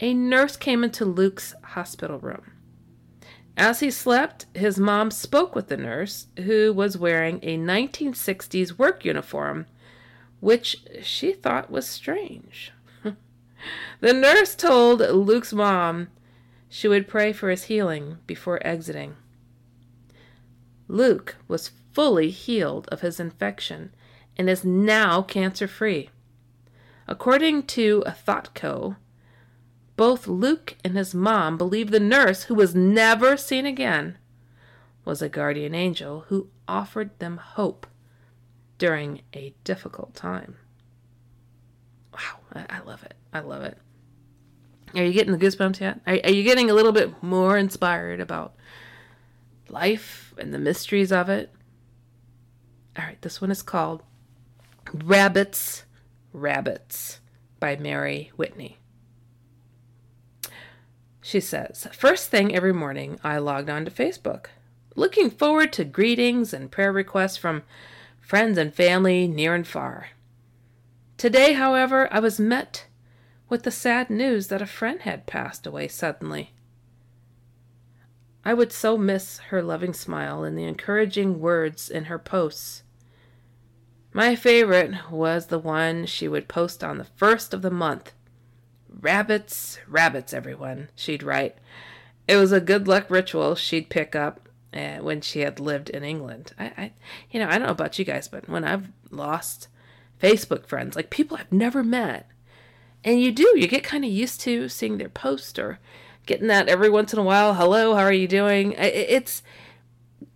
a 0.00 0.14
nurse 0.14 0.56
came 0.56 0.82
into 0.82 1.04
Luke's 1.04 1.54
hospital 1.62 2.18
room. 2.18 2.52
As 3.58 3.80
he 3.80 3.90
slept, 3.90 4.46
his 4.54 4.78
mom 4.78 5.10
spoke 5.10 5.54
with 5.54 5.68
the 5.68 5.76
nurse, 5.76 6.28
who 6.38 6.72
was 6.72 6.96
wearing 6.96 7.40
a 7.42 7.58
1960s 7.58 8.78
work 8.78 9.04
uniform, 9.04 9.66
which 10.40 10.78
she 11.02 11.34
thought 11.34 11.70
was 11.70 11.86
strange. 11.86 12.72
the 14.00 14.14
nurse 14.14 14.54
told 14.54 15.00
Luke's 15.00 15.52
mom 15.52 16.08
she 16.70 16.88
would 16.88 17.06
pray 17.06 17.34
for 17.34 17.50
his 17.50 17.64
healing 17.64 18.16
before 18.26 18.66
exiting. 18.66 19.16
Luke 20.88 21.36
was 21.46 21.72
fully 21.92 22.30
healed 22.30 22.88
of 22.88 23.02
his 23.02 23.20
infection 23.20 23.92
and 24.36 24.48
is 24.48 24.64
now 24.64 25.22
cancer 25.22 25.68
free. 25.68 26.10
According 27.06 27.64
to 27.64 28.04
ThoughtCo, 28.06 28.96
both 29.96 30.26
Luke 30.26 30.76
and 30.84 30.96
his 30.96 31.14
mom 31.14 31.58
believe 31.58 31.90
the 31.90 32.00
nurse, 32.00 32.44
who 32.44 32.54
was 32.54 32.74
never 32.74 33.36
seen 33.36 33.66
again, 33.66 34.16
was 35.04 35.20
a 35.20 35.28
guardian 35.28 35.74
angel 35.74 36.24
who 36.28 36.48
offered 36.68 37.18
them 37.18 37.36
hope 37.36 37.86
during 38.78 39.22
a 39.34 39.52
difficult 39.64 40.14
time. 40.14 40.56
Wow, 42.14 42.38
I, 42.54 42.78
I 42.78 42.80
love 42.80 43.02
it. 43.02 43.14
I 43.32 43.40
love 43.40 43.62
it. 43.62 43.76
Are 44.94 45.04
you 45.04 45.12
getting 45.12 45.32
the 45.32 45.38
goosebumps 45.38 45.80
yet? 45.80 46.00
Are, 46.06 46.18
are 46.24 46.32
you 46.32 46.42
getting 46.42 46.70
a 46.70 46.74
little 46.74 46.92
bit 46.92 47.22
more 47.22 47.56
inspired 47.56 48.20
about 48.20 48.54
life 49.68 50.34
and 50.38 50.52
the 50.52 50.58
mysteries 50.58 51.12
of 51.12 51.28
it? 51.28 51.52
All 52.98 53.04
right, 53.04 53.20
this 53.22 53.40
one 53.40 53.50
is 53.50 53.62
called 53.62 54.02
Rabbits, 54.92 55.84
Rabbits 56.32 57.20
by 57.58 57.76
Mary 57.76 58.32
Whitney. 58.36 58.78
She 61.20 61.40
says, 61.40 61.86
First 61.92 62.30
thing 62.30 62.54
every 62.54 62.72
morning, 62.72 63.20
I 63.22 63.38
logged 63.38 63.70
on 63.70 63.84
to 63.84 63.90
Facebook, 63.90 64.46
looking 64.96 65.30
forward 65.30 65.72
to 65.74 65.84
greetings 65.84 66.52
and 66.52 66.70
prayer 66.70 66.92
requests 66.92 67.36
from 67.36 67.62
friends 68.20 68.58
and 68.58 68.74
family 68.74 69.28
near 69.28 69.54
and 69.54 69.66
far. 69.66 70.08
Today, 71.16 71.52
however, 71.52 72.08
I 72.10 72.20
was 72.20 72.40
met 72.40 72.86
with 73.48 73.64
the 73.64 73.70
sad 73.70 74.08
news 74.08 74.46
that 74.46 74.62
a 74.62 74.66
friend 74.66 75.02
had 75.02 75.26
passed 75.26 75.66
away 75.66 75.88
suddenly. 75.88 76.52
I 78.44 78.54
would 78.54 78.72
so 78.72 78.96
miss 78.96 79.38
her 79.50 79.62
loving 79.62 79.92
smile 79.92 80.44
and 80.44 80.56
the 80.56 80.64
encouraging 80.64 81.40
words 81.40 81.90
in 81.90 82.04
her 82.04 82.18
posts. 82.18 82.84
My 84.12 84.34
favorite 84.34 85.10
was 85.10 85.46
the 85.46 85.58
one 85.58 86.04
she 86.06 86.26
would 86.26 86.48
post 86.48 86.82
on 86.82 86.98
the 86.98 87.04
first 87.04 87.54
of 87.54 87.62
the 87.62 87.70
month. 87.70 88.12
Rabbits, 88.88 89.78
rabbits, 89.86 90.34
everyone, 90.34 90.88
she'd 90.96 91.22
write. 91.22 91.56
It 92.26 92.36
was 92.36 92.50
a 92.50 92.60
good 92.60 92.88
luck 92.88 93.08
ritual 93.08 93.54
she'd 93.54 93.88
pick 93.88 94.16
up 94.16 94.48
uh, 94.74 94.96
when 94.96 95.20
she 95.20 95.40
had 95.40 95.60
lived 95.60 95.90
in 95.90 96.02
England. 96.02 96.52
I, 96.58 96.64
I, 96.76 96.92
you 97.30 97.38
know, 97.38 97.48
I 97.48 97.52
don't 97.52 97.66
know 97.66 97.72
about 97.72 97.98
you 97.98 98.04
guys, 98.04 98.26
but 98.26 98.48
when 98.48 98.64
I've 98.64 98.88
lost 99.10 99.68
Facebook 100.20 100.66
friends, 100.66 100.96
like 100.96 101.10
people 101.10 101.36
I've 101.36 101.52
never 101.52 101.84
met, 101.84 102.28
and 103.04 103.20
you 103.20 103.32
do, 103.32 103.52
you 103.56 103.68
get 103.68 103.84
kind 103.84 104.04
of 104.04 104.10
used 104.10 104.40
to 104.42 104.68
seeing 104.68 104.98
their 104.98 105.08
post 105.08 105.58
or 105.58 105.78
getting 106.26 106.48
that 106.48 106.68
every 106.68 106.90
once 106.90 107.12
in 107.12 107.18
a 107.18 107.24
while. 107.24 107.54
Hello, 107.54 107.94
how 107.94 108.02
are 108.02 108.12
you 108.12 108.28
doing? 108.28 108.74
It's 108.76 109.42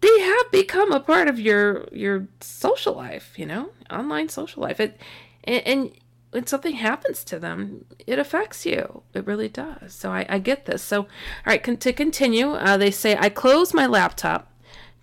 they 0.01 0.21
have 0.21 0.51
become 0.51 0.93
a 0.93 1.01
part 1.01 1.29
of 1.29 1.39
your 1.39 1.89
your 1.93 2.29
social 2.41 2.95
life, 2.95 3.39
you 3.39 3.47
know, 3.47 3.71
online 3.91 4.29
social 4.29 4.63
life. 4.63 4.81
It 4.81 5.01
and, 5.45 5.67
and 5.67 5.93
when 6.31 6.47
something 6.47 6.75
happens 6.75 7.23
to 7.25 7.39
them, 7.39 7.85
it 8.07 8.19
affects 8.19 8.67
you. 8.67 9.03
It 9.15 9.27
really 9.27 9.49
does. 9.49 9.95
So 9.95 10.11
I, 10.11 10.27
I 10.29 10.39
get 10.41 10.67
this. 10.67 10.83
So, 10.83 11.03
all 11.03 11.09
right, 11.47 11.63
con- 11.63 11.77
to 11.77 11.93
continue, 11.93 12.55
uh, 12.55 12.77
they 12.77 12.91
say 12.91 13.17
I 13.17 13.29
closed 13.29 13.73
my 13.73 13.87
laptop 13.87 14.51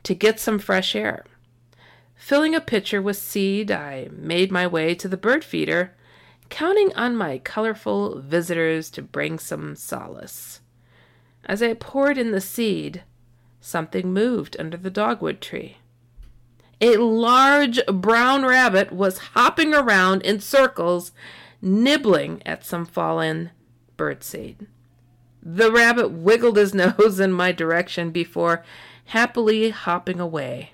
to 0.03 0.13
get 0.13 0.41
some 0.41 0.59
fresh 0.59 0.93
air. 0.93 1.25
Filling 2.15 2.53
a 2.53 2.59
pitcher 2.59 3.01
with 3.01 3.15
seed, 3.15 3.71
I 3.71 4.09
made 4.11 4.51
my 4.51 4.67
way 4.67 4.93
to 4.95 5.07
the 5.07 5.15
bird 5.15 5.43
feeder 5.43 5.95
counting 6.51 6.93
on 6.95 7.15
my 7.15 7.39
colorful 7.39 8.19
visitors 8.19 8.91
to 8.91 9.01
bring 9.01 9.39
some 9.39 9.75
solace. 9.75 10.59
As 11.45 11.63
I 11.63 11.73
poured 11.73 12.17
in 12.17 12.31
the 12.31 12.41
seed, 12.41 13.03
something 13.61 14.11
moved 14.11 14.57
under 14.59 14.75
the 14.75 14.89
dogwood 14.89 15.39
tree. 15.39 15.77
A 16.81 16.97
large 16.97 17.79
brown 17.85 18.43
rabbit 18.43 18.91
was 18.91 19.19
hopping 19.19 19.73
around 19.73 20.23
in 20.23 20.39
circles, 20.39 21.11
nibbling 21.61 22.41
at 22.45 22.65
some 22.65 22.85
fallen 22.85 23.51
birdseed. 23.97 24.65
The 25.43 25.71
rabbit 25.71 26.09
wiggled 26.09 26.57
his 26.57 26.73
nose 26.73 27.19
in 27.19 27.31
my 27.31 27.51
direction 27.51 28.09
before 28.09 28.65
happily 29.05 29.69
hopping 29.69 30.19
away. 30.19 30.73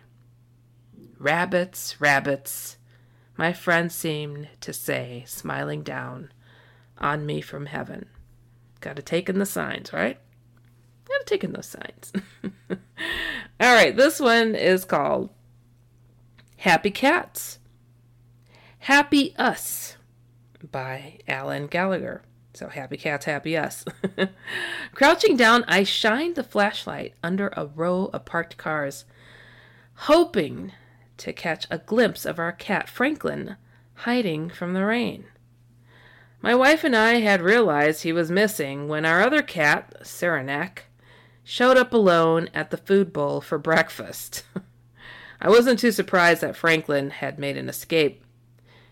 Rabbits, 1.19 1.99
rabbits, 1.99 2.77
my 3.37 3.53
friend 3.53 3.91
seemed 3.91 4.47
to 4.61 4.73
say, 4.73 5.23
smiling 5.27 5.83
down 5.83 6.31
on 6.97 7.25
me 7.25 7.41
from 7.41 7.67
heaven. 7.67 8.07
Gotta 8.79 9.01
take 9.01 9.29
in 9.29 9.39
the 9.39 9.45
signs, 9.45 9.91
right? 9.91 10.19
Gotta 11.07 11.23
take 11.25 11.43
in 11.43 11.53
those 11.53 11.67
signs. 11.67 12.11
All 12.69 13.73
right, 13.73 13.95
this 13.95 14.19
one 14.19 14.55
is 14.55 14.85
called 14.85 15.29
Happy 16.57 16.91
Cats. 16.91 17.59
Happy 18.79 19.35
Us 19.37 19.97
by 20.71 21.19
Alan 21.27 21.67
Gallagher. 21.67 22.23
So 22.53 22.69
happy 22.69 22.97
cats, 22.97 23.25
happy 23.25 23.55
us. 23.55 23.85
Crouching 24.95 25.37
down, 25.37 25.63
I 25.67 25.83
shined 25.83 26.35
the 26.35 26.43
flashlight 26.43 27.13
under 27.21 27.49
a 27.49 27.67
row 27.67 28.09
of 28.11 28.25
parked 28.25 28.57
cars, 28.57 29.05
hoping 29.93 30.71
to 31.17 31.33
catch 31.33 31.67
a 31.69 31.77
glimpse 31.77 32.25
of 32.25 32.39
our 32.39 32.51
cat 32.51 32.89
Franklin 32.89 33.57
hiding 33.93 34.49
from 34.49 34.73
the 34.73 34.85
rain. 34.85 35.25
My 36.41 36.55
wife 36.55 36.83
and 36.83 36.95
I 36.95 37.19
had 37.19 37.41
realized 37.41 38.01
he 38.01 38.11
was 38.11 38.31
missing 38.31 38.87
when 38.87 39.05
our 39.05 39.21
other 39.21 39.43
cat, 39.43 39.93
Saranac, 40.01 40.85
showed 41.47 41.77
up 41.77 41.93
alone 41.93 42.49
at 42.53 42.71
the 42.71 42.77
food 42.77 43.13
bowl 43.13 43.39
for 43.39 43.57
breakfast. 43.57 44.43
I 45.41 45.47
wasn't 45.47 45.79
too 45.79 45.93
surprised 45.93 46.41
that 46.41 46.57
Franklin 46.57 47.09
had 47.09 47.39
made 47.39 47.55
an 47.55 47.69
escape. 47.69 48.21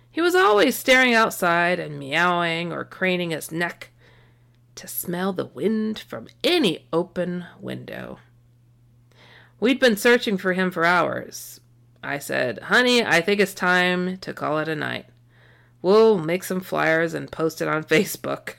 He 0.09 0.21
was 0.21 0.35
always 0.35 0.73
staring 0.77 1.13
outside 1.13 1.81
and 1.81 1.99
meowing 1.99 2.71
or 2.71 2.85
craning 2.85 3.31
his 3.31 3.51
neck 3.51 3.89
to 4.75 4.87
smell 4.87 5.33
the 5.33 5.47
wind 5.47 5.99
from 5.99 6.29
any 6.45 6.87
open 6.93 7.45
window. 7.59 8.19
We'd 9.59 9.81
been 9.81 9.97
searching 9.97 10.37
for 10.37 10.53
him 10.53 10.71
for 10.71 10.85
hours, 10.85 11.59
I 12.01 12.19
said, 12.19 12.59
Honey, 12.59 13.03
I 13.03 13.19
think 13.19 13.41
it's 13.41 13.53
time 13.53 14.17
to 14.19 14.33
call 14.33 14.59
it 14.59 14.69
a 14.69 14.77
night. 14.77 15.07
We'll 15.81 16.17
make 16.17 16.45
some 16.45 16.61
flyers 16.61 17.13
and 17.13 17.29
post 17.29 17.61
it 17.61 17.67
on 17.67 17.83
Facebook. 17.83 18.53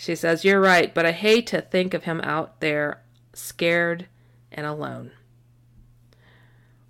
She 0.00 0.14
says, 0.14 0.44
You're 0.44 0.60
right, 0.60 0.94
but 0.94 1.04
I 1.04 1.10
hate 1.10 1.48
to 1.48 1.60
think 1.60 1.92
of 1.92 2.04
him 2.04 2.20
out 2.20 2.60
there 2.60 3.02
scared 3.32 4.06
and 4.52 4.64
alone. 4.64 5.10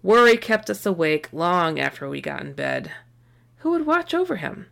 Worry 0.03 0.37
kept 0.37 0.69
us 0.69 0.85
awake 0.85 1.33
long 1.33 1.81
after 1.81 2.07
we 2.07 2.21
got 2.21 2.43
in 2.43 2.53
bed. 2.53 2.93
Who 3.61 3.71
would 3.71 3.87
watch 3.87 4.13
over 4.13 4.37
him? 4.37 4.67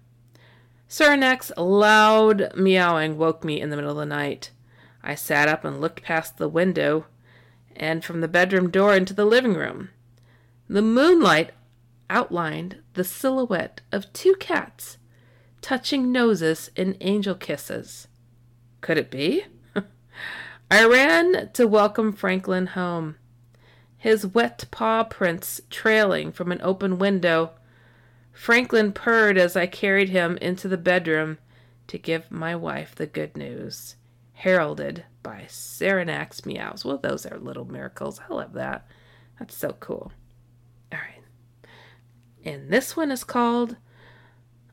Saranac's 0.87 1.50
loud 1.57 2.52
meowing 2.55 3.16
woke 3.16 3.43
me 3.43 3.59
in 3.59 3.71
the 3.71 3.76
middle 3.76 3.93
of 3.93 3.97
the 3.97 4.05
night. 4.05 4.50
I 5.02 5.14
sat 5.14 5.49
up 5.49 5.64
and 5.64 5.81
looked 5.81 6.02
past 6.02 6.37
the 6.37 6.47
window 6.47 7.07
and 7.75 8.05
from 8.05 8.21
the 8.21 8.28
bedroom 8.28 8.71
door 8.71 8.95
into 8.95 9.14
the 9.14 9.25
living 9.25 9.55
room. 9.55 9.88
The 10.69 10.83
moonlight 10.83 11.52
outlined 12.11 12.83
the 12.93 13.02
silhouette 13.02 13.81
of 13.90 14.12
two 14.12 14.35
cats 14.35 14.99
touching 15.62 16.12
noses 16.12 16.71
in 16.76 16.99
angel 17.00 17.35
kisses. 17.35 18.06
Could 18.87 18.99
it 18.99 19.11
be? 19.11 19.45
I 20.71 20.85
ran 20.85 21.50
to 21.55 21.66
welcome 21.66 22.12
Franklin 22.12 22.69
home, 22.69 23.16
his 23.99 24.25
wet 24.25 24.66
paw 24.71 25.02
prints 25.02 25.61
trailing 25.71 26.31
from 26.31 26.52
an 26.52 26.61
open 26.62 26.97
window. 26.97 27.50
Franklin 28.31 28.93
purred 28.93 29.38
as 29.38 29.57
I 29.57 29.66
carried 29.66 30.11
him 30.11 30.37
into 30.37 30.69
the 30.69 30.76
bedroom 30.76 31.38
to 31.88 31.99
give 31.99 32.31
my 32.31 32.55
wife 32.55 32.95
the 32.95 33.09
good 33.09 33.37
news, 33.37 33.97
heralded 34.35 35.05
by 35.21 35.47
Saranac's 35.49 36.47
meows. 36.47 36.85
Well, 36.85 36.99
those 36.99 37.26
are 37.26 37.40
little 37.40 37.64
miracles. 37.64 38.21
I 38.31 38.33
love 38.33 38.52
that. 38.52 38.87
That's 39.40 39.57
so 39.57 39.73
cool. 39.81 40.12
All 40.93 41.00
right. 41.00 41.25
And 42.45 42.71
this 42.73 42.97
one 42.97 43.11
is 43.11 43.25
called 43.25 43.78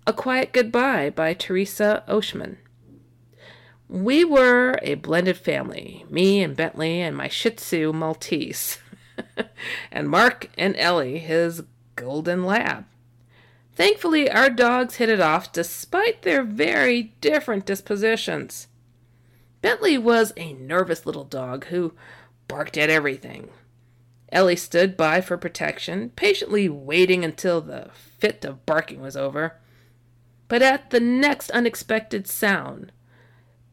A 0.05 0.13
Quiet 0.13 0.53
Goodbye 0.53 1.09
by 1.09 1.33
Teresa 1.33 2.03
Oshman. 2.07 2.57
We 3.89 4.23
were 4.23 4.79
a 4.81 4.95
blended 4.95 5.37
family, 5.37 6.05
me 6.09 6.41
and 6.41 6.55
Bentley 6.55 7.01
and 7.01 7.15
my 7.15 7.27
Shih 7.27 7.51
Tzu 7.51 7.93
Maltese, 7.93 8.79
and 9.91 10.09
Mark 10.09 10.49
and 10.57 10.75
Ellie, 10.77 11.19
his 11.19 11.63
golden 11.95 12.43
lab. 12.43 12.85
Thankfully, 13.75 14.29
our 14.29 14.49
dogs 14.49 14.95
hit 14.95 15.09
it 15.09 15.19
off 15.19 15.51
despite 15.51 16.21
their 16.21 16.43
very 16.43 17.13
different 17.21 17.65
dispositions. 17.65 18.67
Bentley 19.61 19.97
was 19.97 20.33
a 20.37 20.53
nervous 20.53 21.05
little 21.05 21.23
dog 21.23 21.65
who 21.65 21.93
barked 22.47 22.77
at 22.77 22.89
everything. 22.89 23.49
Ellie 24.31 24.55
stood 24.55 24.97
by 24.97 25.21
for 25.21 25.37
protection, 25.37 26.11
patiently 26.15 26.67
waiting 26.67 27.23
until 27.23 27.61
the 27.61 27.89
fit 28.17 28.43
of 28.43 28.65
barking 28.65 29.01
was 29.01 29.15
over. 29.15 29.57
But 30.47 30.61
at 30.61 30.89
the 30.89 30.99
next 30.99 31.49
unexpected 31.51 32.27
sound, 32.27 32.91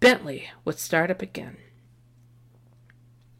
Bentley 0.01 0.49
would 0.65 0.79
start 0.79 1.11
up 1.11 1.21
again. 1.21 1.59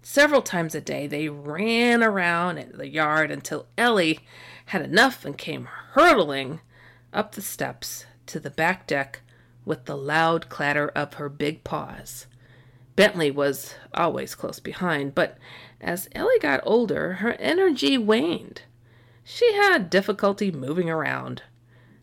Several 0.03 0.43
times 0.43 0.75
a 0.75 0.81
day, 0.81 1.07
they 1.07 1.29
ran 1.29 2.03
around 2.03 2.59
in 2.59 2.77
the 2.77 2.89
yard 2.89 3.31
until 3.31 3.67
Ellie 3.79 4.21
had 4.67 4.83
enough 4.83 5.25
and 5.25 5.39
came 5.39 5.69
hurtling 5.93 6.61
up 7.13 7.33
the 7.35 7.43
steps 7.43 8.05
to 8.27 8.39
the 8.39 8.51
back 8.51 8.87
deck 8.87 9.23
with 9.65 9.87
the 9.87 9.97
loud 9.97 10.49
clatter 10.49 10.89
of 10.89 11.15
her 11.15 11.29
big 11.29 11.65
paws. 11.65 12.27
Bentley 12.97 13.31
was 13.31 13.75
always 13.95 14.35
close 14.35 14.61
behind, 14.61 15.15
but 15.15 15.39
as 15.81 16.09
Ellie 16.15 16.39
got 16.41 16.61
older, 16.65 17.15
her 17.15 17.33
energy 17.35 17.97
waned. 17.97 18.63
She 19.25 19.55
had 19.55 19.91
difficulty 19.91 20.51
moving 20.51 20.91
around. 20.91 21.43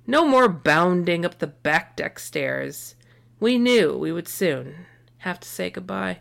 No 0.08 0.26
more 0.26 0.48
bounding 0.48 1.26
up 1.26 1.38
the 1.40 1.48
back 1.48 1.96
deck 1.96 2.18
stairs. 2.18 2.96
We 3.39 3.58
knew 3.58 3.96
we 3.96 4.12
would 4.12 4.27
soon 4.27 4.86
have 5.20 5.39
to 5.39 5.48
say 5.48 5.70
goodbye. 5.70 6.20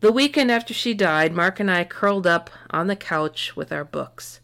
The 0.00 0.12
weekend 0.12 0.50
after 0.50 0.72
she 0.72 0.94
died, 0.94 1.34
Mark 1.34 1.58
and 1.60 1.70
I 1.70 1.84
curled 1.84 2.26
up 2.26 2.50
on 2.70 2.86
the 2.86 2.96
couch 2.96 3.56
with 3.56 3.72
our 3.72 3.84
books. 3.84 4.40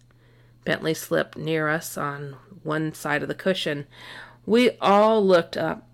Bentley 0.64 0.94
slipped 0.94 1.38
near 1.38 1.68
us 1.68 1.97
on 1.97 2.37
one 2.62 2.92
side 2.92 3.23
of 3.23 3.29
the 3.29 3.35
cushion. 3.35 3.87
We 4.47 4.73
all 4.81 5.25
looked 5.25 5.57
up 5.57 5.87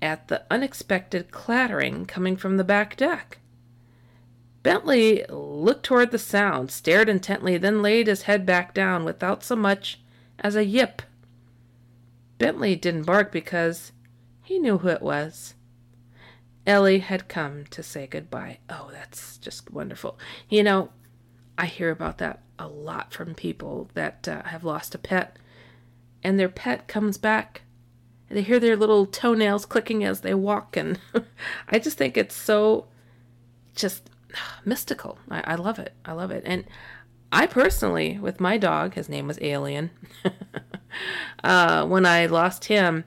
at 0.00 0.28
the 0.28 0.44
unexpected 0.50 1.30
clattering 1.30 2.06
coming 2.06 2.36
from 2.36 2.56
the 2.56 2.64
back 2.64 2.96
deck. 2.96 3.38
Bentley 4.62 5.24
looked 5.28 5.84
toward 5.84 6.10
the 6.10 6.18
sound, 6.18 6.70
stared 6.70 7.08
intently, 7.08 7.58
then 7.58 7.82
laid 7.82 8.06
his 8.06 8.22
head 8.22 8.46
back 8.46 8.72
down 8.72 9.04
without 9.04 9.42
so 9.42 9.56
much 9.56 10.00
as 10.38 10.54
a 10.54 10.64
yip. 10.64 11.02
Bentley 12.38 12.76
didn't 12.76 13.04
bark 13.04 13.32
because 13.32 13.92
he 14.42 14.58
knew 14.58 14.78
who 14.78 14.88
it 14.88 15.02
was. 15.02 15.54
Ellie 16.66 17.00
had 17.00 17.28
come 17.28 17.64
to 17.66 17.82
say 17.82 18.06
goodbye. 18.06 18.58
Oh, 18.68 18.90
that's 18.92 19.38
just 19.38 19.70
wonderful. 19.70 20.18
You 20.48 20.62
know, 20.62 20.90
I 21.58 21.66
hear 21.66 21.90
about 21.90 22.18
that 22.18 22.42
a 22.58 22.68
lot 22.68 23.12
from 23.12 23.34
people 23.34 23.90
that 23.94 24.28
uh, 24.28 24.42
have 24.44 24.64
lost 24.64 24.94
a 24.94 24.98
pet, 24.98 25.38
and 26.22 26.38
their 26.38 26.48
pet 26.48 26.86
comes 26.86 27.18
back 27.18 27.62
they 28.32 28.42
hear 28.42 28.58
their 28.58 28.76
little 28.76 29.04
toenails 29.04 29.66
clicking 29.66 30.04
as 30.04 30.22
they 30.22 30.34
walk, 30.34 30.76
and 30.76 30.98
I 31.68 31.78
just 31.78 31.98
think 31.98 32.16
it's 32.16 32.34
so 32.34 32.86
just 33.74 34.10
mystical. 34.64 35.18
I, 35.30 35.52
I 35.52 35.54
love 35.56 35.78
it. 35.78 35.92
I 36.04 36.12
love 36.12 36.30
it. 36.30 36.42
And 36.46 36.64
I 37.30 37.46
personally, 37.46 38.18
with 38.18 38.40
my 38.40 38.56
dog, 38.56 38.94
his 38.94 39.08
name 39.08 39.26
was 39.26 39.38
Alien, 39.40 39.90
uh, 41.44 41.86
when 41.86 42.06
I 42.06 42.26
lost 42.26 42.66
him, 42.66 43.04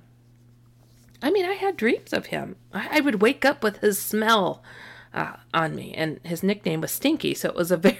I 1.26 1.32
mean, 1.32 1.46
I 1.46 1.54
had 1.54 1.76
dreams 1.76 2.14
of 2.14 2.28
him. 2.28 2.56
I, 2.74 2.98
I 2.98 3.00
would 3.02 3.22
wake 3.22 3.44
up 3.44 3.64
with 3.64 3.80
his 3.80 4.02
smell 4.02 4.64
uh, 5.14 5.34
on 5.54 5.76
me, 5.76 5.94
and 5.94 6.20
his 6.24 6.44
nickname 6.44 6.82
was 6.82 6.92
Stinky, 6.92 7.34
so 7.34 7.50
it 7.50 7.56
was 7.56 7.72
a 7.72 7.78
very, 7.88 7.98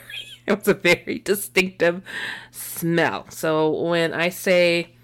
it 0.48 0.58
was 0.60 0.68
a 0.68 0.74
very 0.74 1.20
distinctive 1.20 2.02
smell. 2.52 3.30
So 3.30 3.70
when 3.70 4.14
I 4.14 4.30
say 4.30 4.96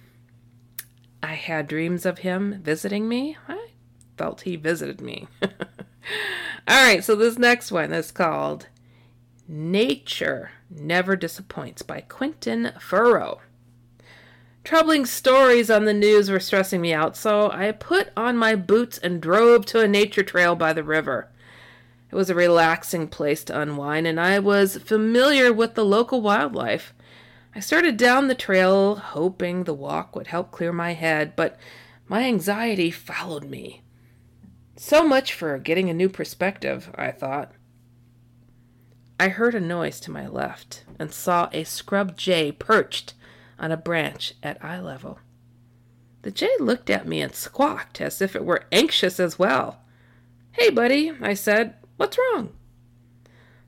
I 1.23 1.35
had 1.35 1.67
dreams 1.67 2.05
of 2.05 2.19
him 2.19 2.61
visiting 2.63 3.07
me. 3.07 3.37
I 3.47 3.69
felt 4.17 4.41
he 4.41 4.55
visited 4.55 5.01
me. 5.01 5.27
All 5.41 5.49
right, 6.67 7.03
so 7.03 7.15
this 7.15 7.37
next 7.37 7.71
one 7.71 7.93
is 7.93 8.11
called 8.11 8.67
Nature 9.47 10.51
Never 10.69 11.15
Disappoints 11.15 11.83
by 11.83 12.01
Quentin 12.01 12.73
Furrow. 12.79 13.39
Troubling 14.63 15.05
stories 15.05 15.71
on 15.71 15.85
the 15.85 15.93
news 15.93 16.29
were 16.29 16.39
stressing 16.39 16.81
me 16.81 16.93
out, 16.93 17.17
so 17.17 17.49
I 17.51 17.71
put 17.71 18.09
on 18.15 18.37
my 18.37 18.55
boots 18.55 18.97
and 18.99 19.21
drove 19.21 19.65
to 19.67 19.81
a 19.81 19.87
nature 19.87 20.23
trail 20.23 20.55
by 20.55 20.71
the 20.71 20.83
river. 20.83 21.29
It 22.11 22.15
was 22.15 22.29
a 22.29 22.35
relaxing 22.35 23.07
place 23.07 23.43
to 23.45 23.59
unwind, 23.59 24.05
and 24.05 24.19
I 24.19 24.37
was 24.39 24.77
familiar 24.77 25.51
with 25.51 25.73
the 25.73 25.85
local 25.85 26.21
wildlife. 26.21 26.93
I 27.55 27.59
started 27.59 27.97
down 27.97 28.27
the 28.27 28.35
trail, 28.35 28.95
hoping 28.95 29.63
the 29.63 29.73
walk 29.73 30.15
would 30.15 30.27
help 30.27 30.51
clear 30.51 30.71
my 30.71 30.93
head, 30.93 31.35
but 31.35 31.57
my 32.07 32.23
anxiety 32.23 32.91
followed 32.91 33.45
me. 33.45 33.81
So 34.75 35.07
much 35.07 35.33
for 35.33 35.57
getting 35.57 35.89
a 35.89 35.93
new 35.93 36.09
perspective, 36.09 36.91
I 36.95 37.11
thought. 37.11 37.51
I 39.19 39.29
heard 39.29 39.55
a 39.55 39.59
noise 39.59 39.99
to 40.01 40.11
my 40.11 40.27
left 40.27 40.83
and 40.99 41.13
saw 41.13 41.49
a 41.51 41.63
scrub 41.63 42.17
jay 42.17 42.51
perched 42.51 43.13
on 43.61 43.71
a 43.71 43.77
branch 43.77 44.33
at 44.41 44.63
eye 44.65 44.81
level. 44.81 45.19
The 46.23 46.31
jay 46.31 46.49
looked 46.59 46.89
at 46.89 47.07
me 47.07 47.21
and 47.21 47.33
squawked 47.33 48.01
as 48.01 48.21
if 48.21 48.35
it 48.35 48.43
were 48.43 48.65
anxious 48.71 49.19
as 49.19 49.39
well. 49.39 49.79
Hey, 50.53 50.69
buddy, 50.69 51.11
I 51.21 51.35
said, 51.35 51.75
what's 51.95 52.17
wrong? 52.17 52.49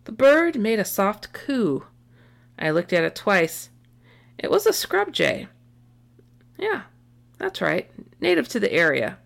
The 0.04 0.12
bird 0.12 0.60
made 0.60 0.80
a 0.80 0.86
soft 0.86 1.32
coo. 1.32 1.86
I 2.58 2.72
looked 2.72 2.92
at 2.92 3.04
it 3.04 3.16
twice. 3.16 3.70
It 4.38 4.52
was 4.52 4.66
a 4.66 4.74
scrub 4.74 5.14
jay. 5.14 5.48
Yeah, 6.58 6.84
that's 7.38 7.62
right, 7.62 7.90
native 8.20 8.48
to 8.50 8.60
the 8.60 8.74
area. 8.74 9.20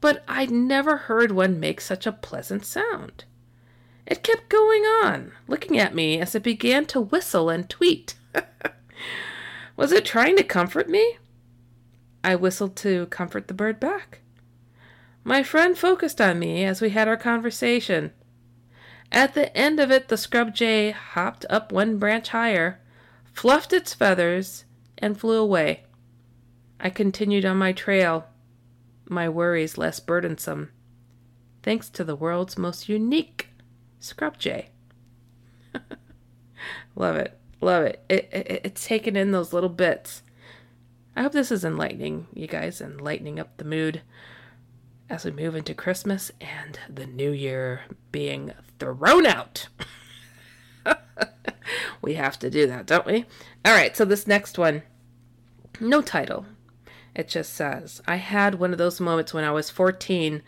But 0.00 0.22
I'd 0.28 0.50
never 0.50 0.96
heard 0.96 1.32
one 1.32 1.58
make 1.58 1.80
such 1.80 2.06
a 2.06 2.12
pleasant 2.12 2.64
sound. 2.64 3.24
It 4.04 4.22
kept 4.22 4.48
going 4.48 4.82
on, 4.82 5.32
looking 5.48 5.78
at 5.78 5.94
me 5.94 6.20
as 6.20 6.34
it 6.34 6.42
began 6.42 6.86
to 6.86 7.00
whistle 7.00 7.48
and 7.48 7.68
tweet. 7.68 8.14
was 9.76 9.92
it 9.92 10.04
trying 10.04 10.36
to 10.36 10.42
comfort 10.42 10.88
me? 10.88 11.18
I 12.24 12.34
whistled 12.34 12.76
to 12.76 13.06
comfort 13.06 13.48
the 13.48 13.54
bird 13.54 13.78
back. 13.78 14.20
My 15.22 15.42
friend 15.42 15.76
focused 15.76 16.20
on 16.20 16.38
me 16.38 16.64
as 16.64 16.80
we 16.80 16.90
had 16.90 17.08
our 17.08 17.16
conversation. 17.16 18.12
At 19.12 19.34
the 19.34 19.56
end 19.56 19.78
of 19.78 19.90
it, 19.90 20.08
the 20.08 20.16
scrub 20.16 20.54
jay 20.54 20.90
hopped 20.90 21.46
up 21.50 21.72
one 21.72 21.98
branch 21.98 22.28
higher 22.28 22.80
fluffed 23.36 23.74
its 23.74 23.92
feathers, 23.92 24.64
and 24.96 25.20
flew 25.20 25.38
away. 25.38 25.84
I 26.80 26.88
continued 26.88 27.44
on 27.44 27.58
my 27.58 27.72
trail, 27.72 28.24
my 29.04 29.28
worries 29.28 29.76
less 29.76 30.00
burdensome, 30.00 30.70
thanks 31.62 31.90
to 31.90 32.02
the 32.02 32.16
world's 32.16 32.56
most 32.56 32.88
unique 32.88 33.50
scrub 34.00 34.38
jay. 34.38 34.70
love 36.96 37.16
it, 37.16 37.38
love 37.60 37.84
it. 37.84 38.04
It, 38.08 38.28
it. 38.32 38.60
It's 38.64 38.86
taken 38.86 39.16
in 39.16 39.32
those 39.32 39.52
little 39.52 39.68
bits. 39.68 40.22
I 41.14 41.22
hope 41.22 41.32
this 41.32 41.50
is 41.50 41.64
enlightening, 41.64 42.26
you 42.34 42.46
guys, 42.46 42.80
and 42.80 43.00
lightening 43.00 43.40
up 43.40 43.56
the 43.56 43.64
mood. 43.64 44.02
as 45.08 45.24
we 45.24 45.30
move 45.30 45.54
into 45.54 45.74
Christmas 45.74 46.32
and 46.40 46.78
the 46.92 47.06
new 47.06 47.30
year 47.30 47.82
being 48.10 48.52
thrown 48.78 49.24
out. 49.26 49.68
we 52.02 52.14
have 52.14 52.38
to 52.40 52.50
do 52.50 52.66
that, 52.66 52.86
don't 52.86 53.06
we? 53.06 53.24
All 53.64 53.74
right, 53.74 53.96
so 53.96 54.04
this 54.04 54.26
next 54.26 54.58
one, 54.58 54.82
no 55.80 56.02
title. 56.02 56.46
It 57.14 57.28
just 57.28 57.54
says, 57.54 58.02
I 58.06 58.16
had 58.16 58.56
one 58.56 58.72
of 58.72 58.78
those 58.78 59.00
moments 59.00 59.32
when 59.32 59.44
I 59.44 59.50
was 59.52 59.70
14. 59.70 60.42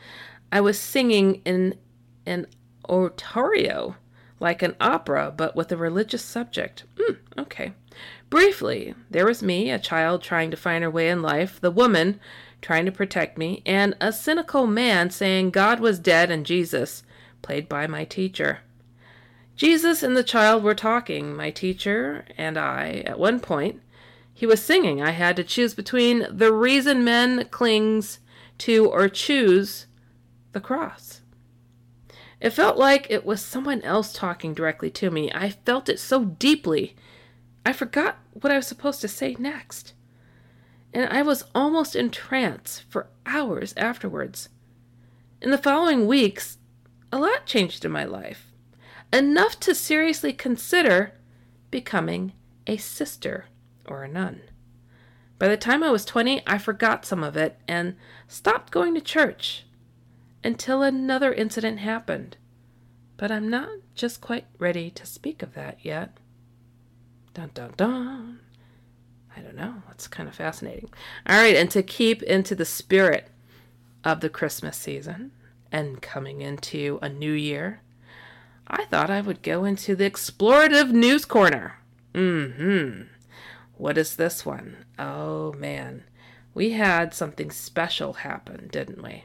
I 0.53 0.61
was 0.61 0.79
singing 0.79 1.41
in 1.45 1.77
an 2.27 2.47
oratorio, 2.89 3.97
like 4.41 4.63
an 4.63 4.77
opera, 4.81 5.33
but 5.37 5.57
with 5.57 5.73
a 5.73 5.77
religious 5.77 6.25
subject. 6.25 6.85
Mm, 6.97 7.17
okay. 7.39 7.73
Briefly, 8.31 8.95
there 9.11 9.27
was 9.27 9.43
me, 9.43 9.71
a 9.71 9.79
child 9.79 10.23
trying 10.23 10.51
to 10.51 10.57
find 10.57 10.85
her 10.85 10.91
way 10.91 11.09
in 11.09 11.23
life, 11.23 11.61
the 11.61 11.71
woman 11.71 12.21
trying 12.61 12.85
to 12.85 12.93
protect 12.93 13.39
me, 13.39 13.63
and 13.65 13.97
a 14.01 14.13
cynical 14.13 14.67
man 14.67 15.11
saying 15.11 15.51
God 15.51 15.81
was 15.81 15.99
dead 15.99 16.31
and 16.31 16.45
Jesus, 16.45 17.03
played 17.43 17.69
by 17.69 17.87
my 17.87 18.05
teacher. 18.05 18.61
Jesus 19.57 20.03
and 20.03 20.17
the 20.17 20.25
child 20.25 20.63
were 20.63 20.75
talking, 20.75 21.35
my 21.35 21.51
teacher 21.51 22.25
and 22.37 22.57
I, 22.57 23.03
at 23.07 23.19
one 23.19 23.41
point. 23.41 23.81
He 24.33 24.47
was 24.47 24.63
singing. 24.63 25.03
I 25.03 25.11
had 25.11 25.35
to 25.37 25.43
choose 25.43 25.75
between 25.75 26.25
the 26.31 26.53
reason 26.53 27.03
men 27.03 27.47
clings 27.47 28.21
to 28.59 28.87
or 28.87 29.09
choose 29.09 29.87
the 30.53 30.61
cross. 30.61 31.18
It 32.41 32.51
felt 32.51 32.77
like 32.77 33.07
it 33.11 33.27
was 33.27 33.41
someone 33.43 33.83
else 33.83 34.13
talking 34.13 34.55
directly 34.55 34.91
to 34.93 35.11
me. 35.11 35.31
I 35.33 35.51
felt 35.51 35.89
it 35.89 35.99
so 35.99 36.25
deeply. 36.25 36.95
I 37.67 37.73
forgot 37.73 38.19
what 38.33 38.53
I 38.53 38.57
was 38.57 38.67
supposed 38.67 39.01
to 39.01 39.09
say 39.09 39.37
next. 39.39 39.93
And 40.95 41.11
I 41.11 41.23
was 41.23 41.45
almost 41.55 41.97
in 41.97 42.11
trance 42.11 42.85
for 42.89 43.09
hours 43.27 43.75
afterwards. 43.77 44.49
In 45.43 45.51
the 45.51 45.59
following 45.59 46.07
weeks, 46.07 46.59
a 47.13 47.19
lot 47.19 47.47
changed 47.47 47.85
in 47.85 47.91
my 47.91 48.05
life 48.05 48.45
enough 49.13 49.59
to 49.61 49.75
seriously 49.75 50.33
consider 50.33 51.15
becoming 51.71 52.33
a 52.67 52.77
sister 52.77 53.47
or 53.87 54.05
a 54.05 54.09
nun. 54.09 54.43
By 55.39 55.49
the 55.49 55.57
time 55.57 55.83
I 55.83 55.91
was 55.91 56.05
20, 56.05 56.43
I 56.47 56.59
forgot 56.59 57.07
some 57.07 57.23
of 57.23 57.37
it 57.37 57.59
and 57.67 57.97
stopped 58.27 58.73
going 58.73 58.95
to 58.95 59.01
church 59.01 59.65
until 60.45 60.83
another 60.83 61.33
incident 61.33 61.81
happened. 61.81 62.37
But 63.17 63.31
I'm 63.31 63.49
not 63.49 63.71
just 63.95 64.21
quite 64.21 64.47
ready 64.59 64.91
to 64.91 65.07
speak 65.07 65.43
of 65.43 65.55
that 65.55 65.79
yet. 65.83 66.17
Dun 67.35 67.51
dun 67.55 67.73
dun. 67.77 68.41
I 69.37 69.41
don't 69.41 69.57
know. 69.57 69.83
It's 69.91 70.09
kind 70.09 70.29
of 70.29 70.35
fascinating. 70.35 70.91
All 71.27 71.37
right, 71.37 71.57
and 71.57 71.71
to 71.71 71.83
keep 71.83 72.23
into 72.23 72.55
the 72.55 72.65
spirit 72.65 73.29
of 74.05 74.21
the 74.21 74.29
Christmas 74.29 74.77
season 74.77 75.33
and 75.71 76.03
coming 76.03 76.41
into 76.41 76.99
a 77.03 77.09
new 77.09 77.33
year, 77.33 77.83
I 78.67 78.85
thought 78.87 79.11
I 79.11 79.21
would 79.21 79.43
go 79.43 79.65
into 79.65 79.95
the 79.95 80.11
explorative 80.11 80.91
news 80.91 81.25
corner. 81.25 81.79
Mm 82.15 82.57
hmm. 82.57 83.03
What 83.77 83.97
is 83.97 84.17
this 84.17 84.45
one? 84.45 84.85
Oh 84.99 85.53
man, 85.53 86.05
we 86.53 86.71
had 86.71 87.15
something 87.15 87.51
special 87.51 88.15
happen, 88.15 88.69
didn't 88.73 89.03
we? 89.03 89.25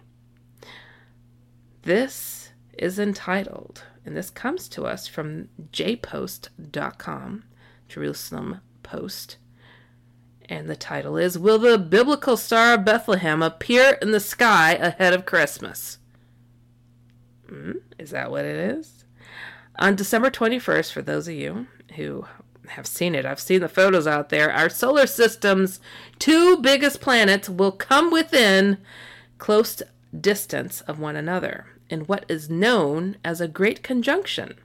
This 1.84 2.52
is 2.78 2.98
entitled, 2.98 3.84
and 4.06 4.16
this 4.16 4.30
comes 4.30 4.70
to 4.70 4.86
us 4.86 5.06
from 5.06 5.50
jpost.com, 5.74 7.44
Jerusalem 7.90 8.62
Post. 8.84 9.36
And 10.48 10.70
the 10.70 10.78
title 10.78 11.18
is 11.18 11.38
Will 11.38 11.60
the 11.60 11.78
Biblical 11.78 12.38
Star 12.38 12.76
of 12.76 12.86
Bethlehem 12.86 13.42
Appear 13.42 13.98
in 14.02 14.12
the 14.12 14.22
Sky 14.22 14.76
Ahead 14.76 15.14
of 15.14 15.26
Christmas? 15.26 15.98
Mm, 17.52 17.82
is 18.00 18.12
that 18.12 18.32
what 18.32 18.46
it 18.46 18.56
is? 18.56 19.04
On 19.78 19.98
December 19.98 20.32
21st, 20.32 20.90
for 20.90 21.02
those 21.02 21.28
of 21.28 21.34
you 21.34 21.68
who 21.98 22.26
have 22.70 22.88
seen 22.88 23.14
it, 23.14 23.26
I've 23.26 23.42
seen 23.42 23.60
the 23.60 23.68
photos 23.68 24.08
out 24.08 24.30
there, 24.30 24.54
our 24.54 24.70
solar 24.70 25.06
system's 25.06 25.82
two 26.18 26.62
biggest 26.62 27.02
planets 27.02 27.50
will 27.50 27.74
come 27.74 28.10
within 28.10 28.78
close 29.38 29.82
distance 30.18 30.80
of 30.82 31.00
one 31.00 31.18
another 31.18 31.66
in 31.94 32.02
what 32.02 32.26
is 32.28 32.50
known 32.50 33.16
as 33.24 33.40
a 33.40 33.48
great 33.48 33.84
conjunction. 33.84 34.56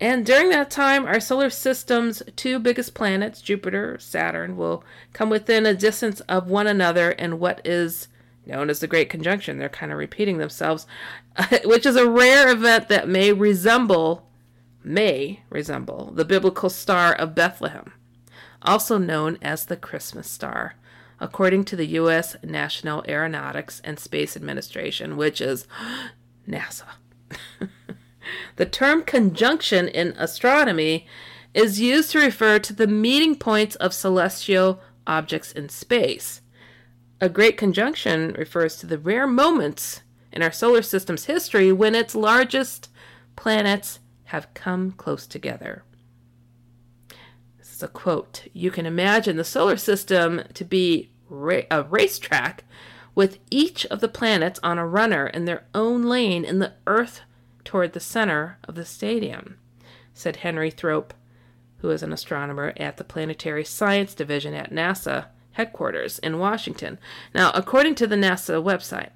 And 0.00 0.24
during 0.24 0.50
that 0.50 0.70
time, 0.70 1.04
our 1.04 1.18
solar 1.18 1.50
system's 1.50 2.22
two 2.36 2.60
biggest 2.60 2.94
planets, 2.94 3.42
Jupiter, 3.42 3.98
Saturn, 3.98 4.56
will 4.56 4.84
come 5.12 5.30
within 5.30 5.66
a 5.66 5.74
distance 5.74 6.20
of 6.20 6.48
one 6.48 6.68
another 6.68 7.10
in 7.10 7.40
what 7.40 7.60
is 7.64 8.06
known 8.46 8.70
as 8.70 8.78
the 8.78 8.86
Great 8.86 9.10
Conjunction. 9.10 9.58
They're 9.58 9.68
kind 9.68 9.90
of 9.90 9.98
repeating 9.98 10.38
themselves, 10.38 10.86
which 11.64 11.86
is 11.86 11.96
a 11.96 12.08
rare 12.08 12.50
event 12.50 12.88
that 12.88 13.08
may 13.08 13.32
resemble 13.32 14.28
may 14.86 15.40
resemble 15.48 16.12
the 16.14 16.26
biblical 16.26 16.68
star 16.68 17.14
of 17.14 17.34
Bethlehem, 17.34 17.94
also 18.62 18.98
known 18.98 19.38
as 19.40 19.64
the 19.64 19.76
Christmas 19.76 20.30
star, 20.30 20.74
according 21.24 21.64
to 21.64 21.76
the 21.76 21.86
US 21.98 22.36
National 22.42 23.04
Aeronautics 23.08 23.80
and 23.82 23.98
Space 23.98 24.36
Administration, 24.36 25.16
which 25.16 25.40
is 25.40 25.66
NASA. 26.48 26.86
the 28.56 28.66
term 28.66 29.02
conjunction 29.02 29.88
in 29.88 30.14
astronomy 30.18 31.06
is 31.52 31.80
used 31.80 32.12
to 32.12 32.18
refer 32.18 32.58
to 32.58 32.72
the 32.72 32.86
meeting 32.86 33.34
points 33.36 33.76
of 33.76 33.92
celestial 33.92 34.80
objects 35.06 35.52
in 35.52 35.68
space 35.68 36.40
a 37.24 37.28
great 37.28 37.56
conjunction 37.56 38.34
refers 38.36 38.76
to 38.76 38.86
the 38.86 38.98
rare 38.98 39.26
moments 39.26 40.02
in 40.30 40.42
our 40.42 40.52
solar 40.52 40.82
system's 40.82 41.24
history 41.24 41.72
when 41.72 41.94
its 41.94 42.14
largest 42.14 42.90
planets 43.34 44.00
have 44.24 44.52
come 44.52 44.92
close 44.92 45.26
together. 45.26 45.84
This 47.56 47.72
is 47.72 47.82
a 47.82 47.88
quote. 47.88 48.46
You 48.52 48.70
can 48.70 48.84
imagine 48.84 49.36
the 49.36 49.44
solar 49.44 49.78
system 49.78 50.42
to 50.52 50.64
be 50.66 51.12
ra- 51.28 51.62
a 51.70 51.82
racetrack 51.82 52.64
with 53.14 53.38
each 53.50 53.86
of 53.86 54.00
the 54.00 54.08
planets 54.08 54.60
on 54.62 54.78
a 54.78 54.86
runner 54.86 55.26
in 55.26 55.44
their 55.44 55.64
own 55.74 56.02
lane 56.02 56.44
in 56.44 56.58
the 56.58 56.72
Earth 56.86 57.20
toward 57.64 57.92
the 57.92 58.00
center 58.00 58.58
of 58.64 58.74
the 58.74 58.84
stadium, 58.84 59.56
said 60.12 60.36
Henry 60.36 60.70
Throop, 60.70 61.14
who 61.78 61.90
is 61.90 62.02
an 62.02 62.12
astronomer 62.12 62.72
at 62.76 62.96
the 62.96 63.04
Planetary 63.04 63.64
Science 63.64 64.14
Division 64.14 64.54
at 64.54 64.72
NASA 64.72 65.26
headquarters 65.52 66.18
in 66.18 66.38
Washington. 66.38 66.98
Now, 67.34 67.50
according 67.54 67.94
to 67.96 68.06
the 68.06 68.16
NASA 68.16 68.62
website, 68.62 69.10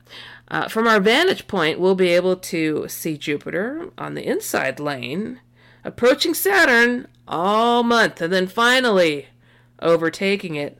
uh, 0.48 0.68
from 0.68 0.86
our 0.86 1.00
vantage 1.00 1.48
point, 1.48 1.80
we'll 1.80 1.94
be 1.94 2.08
able 2.08 2.36
to 2.36 2.86
see 2.88 3.18
Jupiter 3.18 3.90
on 3.98 4.14
the 4.14 4.26
inside 4.26 4.80
lane, 4.80 5.40
approaching 5.84 6.34
Saturn 6.34 7.08
all 7.26 7.82
month, 7.82 8.20
and 8.20 8.32
then 8.32 8.46
finally 8.46 9.26
overtaking 9.80 10.54
it 10.54 10.78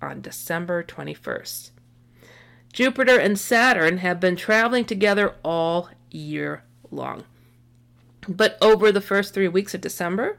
on 0.00 0.20
December 0.20 0.82
21st. 0.82 1.70
Jupiter 2.72 3.18
and 3.18 3.38
Saturn 3.38 3.98
have 3.98 4.20
been 4.20 4.36
traveling 4.36 4.84
together 4.84 5.34
all 5.42 5.90
year 6.10 6.62
long. 6.90 7.24
But 8.28 8.56
over 8.60 8.92
the 8.92 9.00
first 9.00 9.34
three 9.34 9.48
weeks 9.48 9.74
of 9.74 9.80
December, 9.80 10.38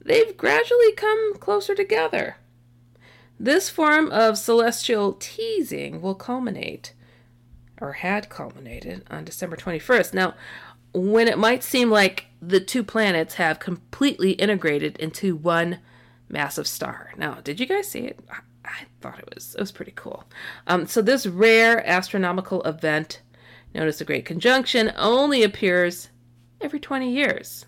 they've 0.00 0.36
gradually 0.36 0.92
come 0.92 1.34
closer 1.38 1.74
together. 1.74 2.36
This 3.38 3.68
form 3.68 4.10
of 4.12 4.38
celestial 4.38 5.14
teasing 5.14 6.00
will 6.00 6.14
culminate, 6.14 6.94
or 7.80 7.94
had 7.94 8.28
culminated, 8.28 9.04
on 9.10 9.24
December 9.24 9.56
21st. 9.56 10.14
Now, 10.14 10.34
when 10.92 11.26
it 11.26 11.38
might 11.38 11.64
seem 11.64 11.90
like 11.90 12.26
the 12.40 12.60
two 12.60 12.84
planets 12.84 13.34
have 13.34 13.58
completely 13.58 14.32
integrated 14.32 14.96
into 14.98 15.34
one 15.34 15.80
massive 16.28 16.66
star. 16.68 17.12
Now, 17.16 17.40
did 17.42 17.58
you 17.58 17.66
guys 17.66 17.88
see 17.88 18.00
it? 18.00 18.20
I 18.64 18.84
thought 19.00 19.18
it 19.18 19.28
was 19.34 19.54
it 19.54 19.60
was 19.60 19.72
pretty 19.72 19.92
cool. 19.94 20.24
Um, 20.66 20.86
so 20.86 21.02
this 21.02 21.26
rare 21.26 21.86
astronomical 21.86 22.62
event, 22.62 23.20
known 23.74 23.86
as 23.86 23.98
the 23.98 24.04
Great 24.04 24.24
Conjunction, 24.24 24.92
only 24.96 25.42
appears 25.42 26.08
every 26.60 26.80
20 26.80 27.10
years, 27.10 27.66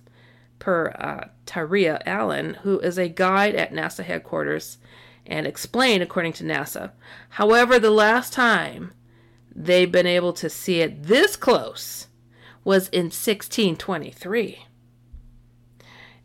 per 0.59 0.89
uh, 0.99 1.29
Taria 1.45 2.01
Allen, 2.07 2.55
who 2.63 2.79
is 2.81 2.99
a 2.99 3.09
guide 3.09 3.55
at 3.55 3.73
NASA 3.73 4.05
headquarters 4.05 4.79
and 5.27 5.47
explain 5.47 6.03
according 6.03 6.33
to 6.35 6.45
NASA. 6.45 6.93
However, 7.31 7.79
the 7.79 7.91
last 7.91 8.33
time 8.33 8.93
they've 9.55 9.91
been 9.91 10.07
able 10.07 10.33
to 10.35 10.49
see 10.49 10.81
it 10.81 11.05
this 11.05 11.37
close 11.37 12.07
was 12.65 12.89
in 12.89 13.07
1623. 13.07 14.67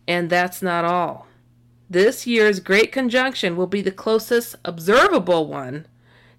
And 0.08 0.30
that's 0.30 0.62
not 0.62 0.86
all. 0.86 1.28
This 1.92 2.26
year's 2.26 2.62
Great 2.62 2.94
Conjunction 2.94 3.58
will 3.58 3.68
be 3.68 3.82
the 3.82 3.92
closest 3.92 4.56
observable 4.64 5.46
one 5.48 5.88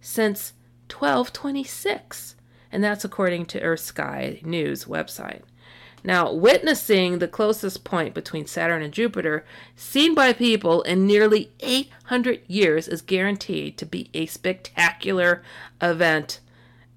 since 0.00 0.54
1226, 0.88 2.36
and 2.72 2.82
that's 2.82 3.04
according 3.04 3.44
to 3.44 3.60
Earth 3.60 3.80
Sky 3.80 4.40
News 4.42 4.86
website. 4.86 5.42
Now, 6.02 6.32
witnessing 6.32 7.18
the 7.18 7.28
closest 7.28 7.84
point 7.84 8.14
between 8.14 8.46
Saturn 8.46 8.80
and 8.80 8.94
Jupiter, 8.94 9.44
seen 9.76 10.14
by 10.14 10.32
people 10.32 10.80
in 10.84 11.06
nearly 11.06 11.50
800 11.60 12.40
years, 12.46 12.88
is 12.88 13.02
guaranteed 13.02 13.76
to 13.76 13.84
be 13.84 14.08
a 14.14 14.24
spectacular 14.24 15.42
event. 15.82 16.40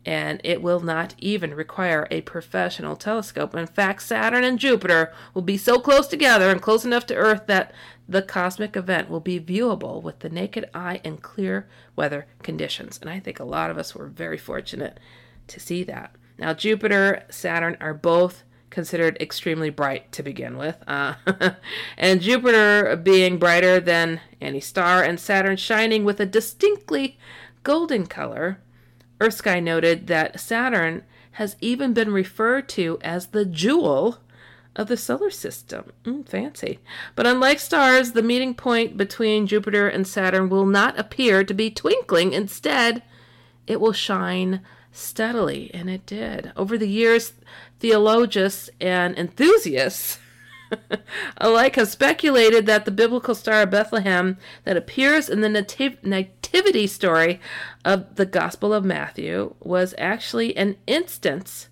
and 0.07 0.39
it 0.43 0.61
will 0.61 0.81
not 0.81 1.15
even 1.17 1.55
require 1.55 2.07
a 2.11 2.21
professional 2.21 2.95
telescope. 2.95 3.55
In 3.55 3.65
fact, 3.65 4.03
Saturn 4.03 4.43
and 4.43 4.59
Jupiter 4.59 5.11
will 5.33 5.41
be 5.41 5.57
so 5.57 5.79
close 5.79 6.07
together 6.07 6.51
and 6.51 6.61
close 6.61 6.85
enough 6.85 7.07
to 7.07 7.15
Earth 7.15 7.47
that 7.47 7.73
the 8.07 8.21
cosmic 8.21 8.75
event 8.75 9.09
will 9.09 9.19
be 9.19 9.39
viewable 9.39 10.01
with 10.01 10.19
the 10.19 10.29
naked 10.29 10.69
eye 10.73 11.01
in 11.03 11.17
clear 11.17 11.67
weather 11.95 12.27
conditions. 12.43 12.99
And 13.01 13.09
I 13.09 13.19
think 13.19 13.39
a 13.39 13.45
lot 13.45 13.71
of 13.71 13.77
us 13.77 13.95
were 13.95 14.07
very 14.07 14.37
fortunate 14.37 14.99
to 15.47 15.59
see 15.59 15.83
that. 15.83 16.15
Now, 16.37 16.53
Jupiter, 16.53 17.23
Saturn 17.29 17.77
are 17.79 17.93
both 17.93 18.43
considered 18.69 19.17
extremely 19.21 19.69
bright 19.69 20.11
to 20.11 20.21
begin 20.21 20.57
with. 20.57 20.77
Uh, 20.85 21.15
and 21.97 22.21
Jupiter 22.21 22.95
being 22.97 23.39
brighter 23.39 23.79
than 23.79 24.19
any 24.41 24.59
star, 24.59 25.01
and 25.01 25.19
Saturn 25.19 25.55
shining 25.55 26.03
with 26.03 26.19
a 26.19 26.25
distinctly 26.25 27.17
golden 27.63 28.05
color. 28.05 28.59
Earthsky 29.19 29.63
noted 29.63 30.07
that 30.07 30.39
Saturn 30.39 31.03
has 31.31 31.55
even 31.61 31.93
been 31.93 32.11
referred 32.11 32.67
to 32.69 32.99
as 33.01 33.27
the 33.27 33.45
jewel 33.45 34.19
of 34.75 34.87
the 34.87 34.97
solar 34.97 35.29
system. 35.29 35.91
Mm, 36.03 36.27
fancy. 36.27 36.79
But 37.15 37.27
unlike 37.27 37.59
stars, 37.59 38.11
the 38.11 38.23
meeting 38.23 38.53
point 38.53 38.97
between 38.97 39.47
Jupiter 39.47 39.87
and 39.87 40.07
Saturn 40.07 40.49
will 40.49 40.65
not 40.65 40.99
appear 40.99 41.43
to 41.43 41.53
be 41.53 41.71
twinkling. 41.71 42.33
Instead, 42.33 43.03
it 43.67 43.79
will 43.79 43.93
shine 43.93 44.61
steadily, 44.91 45.71
and 45.73 45.89
it 45.89 46.05
did. 46.05 46.51
Over 46.55 46.77
the 46.77 46.89
years, 46.89 47.33
theologians 47.79 48.69
and 48.79 49.17
enthusiasts 49.17 50.19
alike 51.37 51.75
have 51.75 51.87
speculated 51.87 52.65
that 52.65 52.85
the 52.85 52.91
biblical 52.91 53.35
star 53.35 53.63
of 53.63 53.69
Bethlehem 53.69 54.37
that 54.63 54.77
appears 54.77 55.29
in 55.29 55.41
the 55.41 55.47
nativ- 55.47 56.03
nativity 56.03 56.87
story 56.87 57.39
of 57.83 58.15
the 58.15 58.25
Gospel 58.25 58.73
of 58.73 58.83
Matthew 58.85 59.55
was 59.59 59.93
actually 59.97 60.55
an 60.57 60.77
instance 60.87 61.69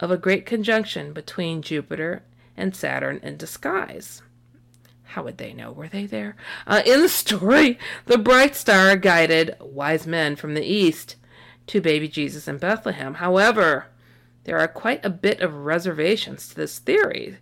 of 0.00 0.10
a 0.10 0.18
great 0.18 0.44
conjunction 0.44 1.12
between 1.12 1.62
Jupiter 1.62 2.22
and 2.56 2.74
Saturn 2.74 3.20
in 3.22 3.36
disguise. 3.36 4.22
How 5.04 5.22
would 5.22 5.38
they 5.38 5.52
know? 5.52 5.72
Were 5.72 5.88
they 5.88 6.06
there? 6.06 6.36
Uh, 6.66 6.82
in 6.84 7.00
the 7.00 7.08
story, 7.08 7.78
the 8.06 8.18
bright 8.18 8.54
star 8.54 8.96
guided 8.96 9.56
wise 9.60 10.06
men 10.06 10.36
from 10.36 10.54
the 10.54 10.64
east 10.64 11.16
to 11.68 11.80
baby 11.80 12.08
Jesus 12.08 12.48
in 12.48 12.58
Bethlehem. 12.58 13.14
However, 13.14 13.86
there 14.44 14.58
are 14.58 14.68
quite 14.68 15.04
a 15.04 15.10
bit 15.10 15.40
of 15.40 15.54
reservations 15.54 16.48
to 16.48 16.54
this 16.54 16.78
theory. 16.78 17.38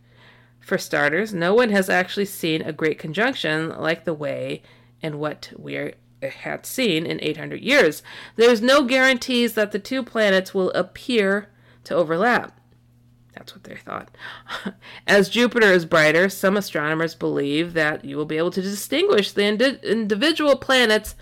For 0.61 0.79
starters, 0.79 1.35
no 1.35 1.55
one 1.55 1.71
has 1.71 1.91
actually 1.91 2.25
seen 2.25 2.63
a 2.63 2.73
great 2.73 2.99
conjunction 2.99 3.69
like 3.69 4.05
the 4.05 4.15
way 4.15 4.63
and 5.03 5.19
what 5.19 5.53
we 5.57 5.93
had 6.23 6.65
seen 6.65 7.05
in 7.05 7.23
800 7.23 7.61
years. 7.61 8.03
There's 8.37 8.63
no 8.63 8.85
guarantees 8.85 9.53
that 9.55 9.73
the 9.73 9.79
two 9.79 10.03
planets 10.03 10.55
will 10.55 10.71
appear 10.71 11.49
to 11.85 11.95
overlap. 11.95 12.59
That's 13.45 13.57
what 13.57 13.65
they 13.65 13.77
thought. 13.77 14.17
As 15.07 15.29
Jupiter 15.29 15.67
is 15.67 15.85
brighter, 15.85 16.31
some 16.31 16.57
astronomers 16.57 17.15
believe 17.15 17.75
that 17.75 18.03
you 18.03 18.17
will 18.17 18.25
be 18.25 18.39
able 18.39 18.51
to 18.53 18.63
distinguish 18.63 19.33
the 19.33 19.45
indi- 19.45 19.79
individual 19.83 20.57
planets 20.57 21.15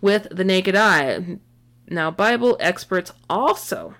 with 0.00 0.26
the 0.32 0.42
naked 0.42 0.74
eye. 0.74 1.38
Now, 1.88 2.10
Bible 2.10 2.56
experts 2.58 3.12
also 3.30 3.94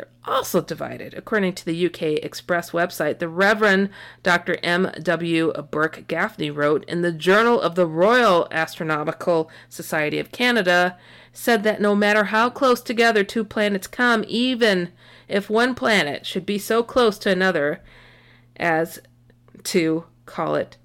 they're 0.00 0.08
also 0.34 0.62
divided. 0.62 1.12
According 1.12 1.54
to 1.54 1.64
the 1.64 1.86
UK 1.86 2.24
Express 2.24 2.70
website, 2.70 3.18
the 3.18 3.28
Reverend 3.28 3.90
Dr. 4.22 4.56
M.W. 4.62 5.52
Burke 5.70 6.06
Gaffney 6.08 6.50
wrote 6.50 6.84
in 6.86 7.02
the 7.02 7.12
Journal 7.12 7.60
of 7.60 7.74
the 7.74 7.86
Royal 7.86 8.48
Astronomical 8.50 9.50
Society 9.68 10.18
of 10.18 10.32
Canada, 10.32 10.96
said 11.34 11.64
that 11.64 11.82
no 11.82 11.94
matter 11.94 12.24
how 12.24 12.48
close 12.48 12.80
together 12.80 13.22
two 13.22 13.44
planets 13.44 13.86
come, 13.86 14.24
even 14.26 14.90
if 15.28 15.50
one 15.50 15.74
planet 15.74 16.24
should 16.24 16.46
be 16.46 16.58
so 16.58 16.82
close 16.82 17.18
to 17.18 17.30
another 17.30 17.82
as 18.56 19.00
to 19.64 20.04
call 20.24 20.54
it 20.54 20.78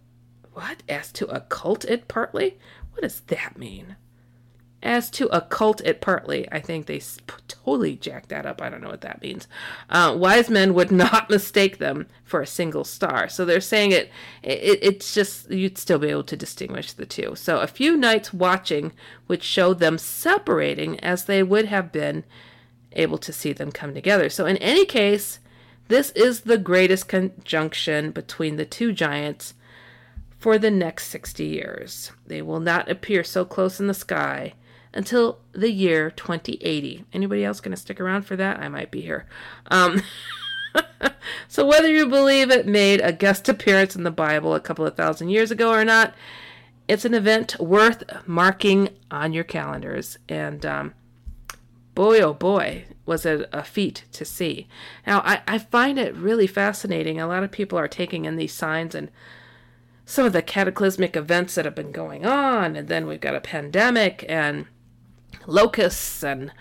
what? 0.52 0.84
As 0.90 1.12
to 1.14 1.26
occult 1.28 1.86
it 1.86 2.08
partly? 2.08 2.58
What 2.92 3.04
does 3.04 3.22
that 3.22 3.58
mean? 3.58 3.96
As 4.86 5.10
to 5.10 5.28
occult 5.36 5.82
it 5.82 6.00
partly. 6.00 6.50
I 6.52 6.60
think 6.60 6.86
they 6.86 7.02
totally 7.48 7.96
jacked 7.96 8.30
that 8.30 8.46
up. 8.46 8.62
I 8.62 8.70
don't 8.70 8.82
know 8.82 8.90
what 8.90 9.02
that 9.02 9.22
means. 9.22 9.48
Uh, 9.90 10.16
wise 10.18 10.50
men 10.50 10.76
would 10.76 10.92
not 10.92 11.30
mistake 11.30 11.80
them 11.80 12.08
for 12.24 12.42
a 12.42 12.48
single 12.48 12.84
star. 12.84 13.28
So 13.28 13.44
they're 13.44 13.60
saying 13.60 13.92
it, 13.92 14.12
it. 14.44 14.80
It's 14.82 15.14
just 15.14 15.50
you'd 15.50 15.80
still 15.80 15.98
be 15.98 16.10
able 16.10 16.24
to 16.26 16.38
distinguish 16.38 16.94
the 16.94 17.06
two. 17.06 17.36
So 17.36 17.60
a 17.60 17.68
few 17.68 17.98
nights 17.98 18.32
watching 18.32 18.94
would 19.28 19.44
show 19.44 19.74
them 19.74 19.98
separating 19.98 21.00
as 21.00 21.26
they 21.26 21.42
would 21.42 21.66
have 21.66 21.92
been 21.92 22.24
able 22.94 23.18
to 23.18 23.34
see 23.34 23.52
them 23.52 23.72
come 23.72 23.94
together. 23.94 24.30
So 24.30 24.46
in 24.46 24.58
any 24.58 24.86
case, 24.86 25.40
this 25.88 26.12
is 26.12 26.42
the 26.42 26.60
greatest 26.60 27.08
conjunction 27.08 28.12
between 28.12 28.56
the 28.56 28.66
two 28.66 28.94
giants 28.94 29.56
for 30.38 30.60
the 30.60 30.72
next 30.72 31.08
60 31.08 31.44
years. 31.44 32.12
They 32.28 32.44
will 32.44 32.60
not 32.60 32.90
appear 32.90 33.24
so 33.24 33.46
close 33.46 33.80
in 33.80 33.88
the 33.88 33.94
sky 33.96 34.54
until 34.96 35.40
the 35.52 35.72
year 35.72 36.10
2080. 36.10 37.06
Anybody 37.14 37.44
else 37.44 37.60
going 37.60 37.76
to 37.76 37.82
stick 37.82 38.00
around 38.00 38.24
for 38.24 38.36
that? 38.38 38.60
I 38.60 38.70
might 38.70 38.90
be 38.90 39.02
here. 39.02 39.28
Um, 39.70 40.02
so, 41.48 41.66
whether 41.66 41.90
you 41.90 42.08
believe 42.08 42.50
it 42.50 42.66
made 42.66 43.02
a 43.02 43.14
guest 43.14 43.48
appearance 43.50 43.96
in 43.96 44.04
the 44.04 44.12
Bible 44.12 44.56
a 44.56 44.60
couple 44.60 44.86
of 44.86 44.96
thousand 44.96 45.30
years 45.30 45.52
ago 45.52 45.72
or 45.72 45.86
not, 45.86 46.16
it's 46.88 47.06
an 47.06 47.14
event 47.14 47.60
worth 47.60 48.04
marking 48.26 48.90
on 49.12 49.34
your 49.34 49.44
calendars. 49.44 50.18
And 50.30 50.66
um, 50.66 50.94
boy, 51.94 52.20
oh 52.20 52.34
boy, 52.34 52.86
was 53.06 53.26
it 53.26 53.50
a 53.52 53.64
feat 53.64 54.06
to 54.14 54.26
see. 54.26 54.68
Now, 55.06 55.20
I, 55.20 55.42
I 55.48 55.58
find 55.58 56.00
it 56.00 56.16
really 56.16 56.48
fascinating. 56.48 57.20
A 57.20 57.28
lot 57.28 57.44
of 57.44 57.52
people 57.52 57.78
are 57.78 57.88
taking 57.88 58.26
in 58.26 58.36
these 58.36 58.54
signs 58.54 58.96
and 58.96 59.12
some 60.06 60.26
of 60.26 60.34
the 60.34 60.42
cataclysmic 60.42 61.16
events 61.16 61.56
that 61.56 61.66
have 61.66 61.74
been 61.74 61.92
going 61.92 62.26
on, 62.26 62.76
and 62.76 62.88
then 62.88 63.08
we've 63.08 63.22
got 63.22 63.34
a 63.34 63.42
pandemic, 63.42 64.24
and 64.30 64.68
locusts 65.48 66.24
and 66.24 66.52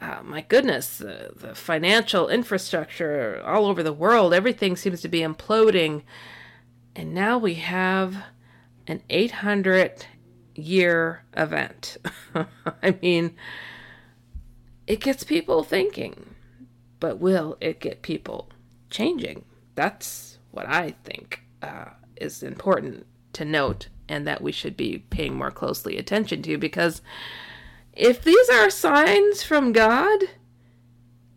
uh, 0.00 0.20
my 0.22 0.42
goodness, 0.42 1.00
uh, 1.00 1.30
the 1.34 1.54
financial 1.54 2.28
infrastructure 2.28 3.42
all 3.44 3.66
over 3.66 3.82
the 3.82 3.92
world, 3.92 4.32
everything 4.32 4.76
seems 4.76 5.00
to 5.00 5.08
be 5.08 5.20
imploding. 5.20 6.02
And 6.94 7.12
now 7.12 7.36
we 7.36 7.54
have 7.54 8.16
an 8.86 9.02
800 9.10 10.06
year 10.54 11.24
event. 11.36 11.96
I 12.82 12.96
mean, 13.02 13.34
it 14.86 15.00
gets 15.00 15.24
people 15.24 15.64
thinking, 15.64 16.34
but 17.00 17.18
will 17.18 17.56
it 17.60 17.80
get 17.80 18.02
people 18.02 18.50
changing? 18.90 19.44
That's 19.74 20.38
what 20.50 20.66
I 20.68 20.94
think 21.04 21.42
uh, 21.62 21.86
is 22.16 22.42
important 22.42 23.06
to 23.34 23.44
note 23.44 23.88
and 24.08 24.26
that 24.26 24.42
we 24.42 24.52
should 24.52 24.76
be 24.76 24.98
paying 25.10 25.34
more 25.34 25.50
closely 25.50 25.98
attention 25.98 26.42
to 26.42 26.56
because 26.56 27.02
if 27.98 28.22
these 28.22 28.48
are 28.48 28.70
signs 28.70 29.42
from 29.42 29.72
God, 29.72 30.20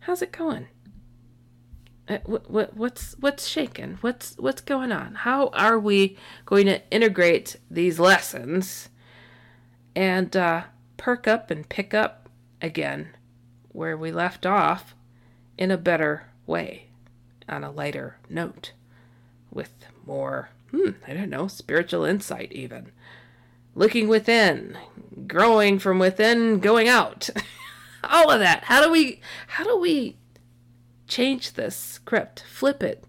how's 0.01 0.21
it 0.21 0.31
going? 0.31 0.67
Uh, 2.07 2.19
what, 2.25 2.49
what, 2.51 2.77
what's 2.77 3.15
what's 3.19 3.47
shaking? 3.47 3.97
What's 4.01 4.35
what's 4.37 4.61
going 4.61 4.91
on? 4.91 5.15
How 5.15 5.47
are 5.49 5.79
we 5.79 6.17
going 6.45 6.67
to 6.67 6.81
integrate 6.91 7.57
these 7.69 7.99
lessons 7.99 8.89
and 9.95 10.35
uh, 10.37 10.63
perk 10.97 11.27
up 11.27 11.49
and 11.49 11.67
pick 11.67 11.93
up 11.93 12.29
again 12.61 13.09
where 13.69 13.97
we 13.97 14.11
left 14.11 14.45
off 14.45 14.93
in 15.57 15.71
a 15.71 15.77
better 15.77 16.27
way, 16.45 16.87
on 17.49 17.63
a 17.63 17.71
lighter 17.71 18.17
note, 18.29 18.73
with 19.49 19.73
more, 20.05 20.49
hmm, 20.69 20.91
I 21.07 21.13
don't 21.13 21.29
know, 21.29 21.47
spiritual 21.47 22.05
insight 22.05 22.51
even 22.51 22.91
looking 23.75 24.07
within, 24.07 24.77
growing 25.27 25.79
from 25.79 25.99
within, 25.99 26.59
going 26.59 26.87
out. 26.87 27.29
All 28.03 28.31
of 28.31 28.39
that. 28.39 28.65
How 28.65 28.83
do 28.83 28.91
we 28.91 29.21
how 29.47 29.63
do 29.63 29.77
we 29.77 30.17
change 31.07 31.53
this 31.53 31.75
script, 31.75 32.43
flip 32.49 32.81
it 32.81 33.05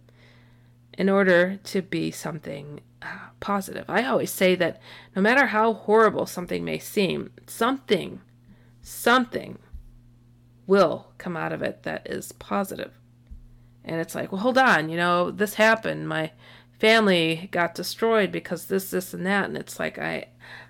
in 0.99 1.09
order 1.09 1.59
to 1.65 1.83
be 1.83 2.11
something 2.11 2.81
uh, 3.01 3.31
positive? 3.41 3.87
I 3.89 4.05
always 4.05 4.31
say 4.31 4.55
that 4.57 4.81
no 5.17 5.23
matter 5.23 5.47
how 5.47 5.73
horrible 5.73 6.27
something 6.27 6.65
may 6.65 6.79
seem, 6.79 7.31
something 7.47 8.21
something 8.83 9.59
will 10.67 11.09
come 11.19 11.37
out 11.37 11.53
of 11.53 11.63
it 11.63 11.85
that 11.85 12.07
is 12.09 12.33
positive. 12.33 12.93
And 13.85 14.01
it's 14.01 14.15
like, 14.15 14.31
well, 14.31 14.43
hold 14.43 14.59
on, 14.59 14.89
you 14.89 14.97
know, 14.97 15.31
this 15.31 15.55
happened. 15.55 16.09
My 16.09 16.33
family 16.79 17.49
got 17.51 17.75
destroyed 17.75 18.31
because 18.31 18.67
this, 18.67 18.91
this, 18.91 19.13
and 19.15 19.27
that. 19.27 19.47
And 19.47 19.57
it's 19.57 19.79
like, 19.79 19.99
I, 19.99 20.27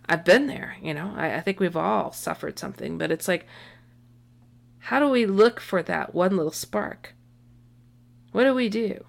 I've 0.09 0.25
been 0.25 0.47
there, 0.47 0.77
you 0.83 0.95
know, 0.95 1.13
I, 1.17 1.37
I 1.37 1.41
think 1.41 1.61
we've 1.61 1.77
all 1.77 2.13
suffered 2.13 2.59
something, 2.59 2.99
but 2.99 3.11
it's 3.11 3.29
like, 3.29 3.47
how 4.79 4.99
do 4.99 5.09
we 5.09 5.27
look 5.27 5.61
for 5.61 5.83
that 5.83 6.15
one 6.15 6.37
little 6.37 6.53
spark? 6.53 7.15
What 8.33 8.45
do 8.45 8.55
we 8.55 8.69
do? 8.69 9.05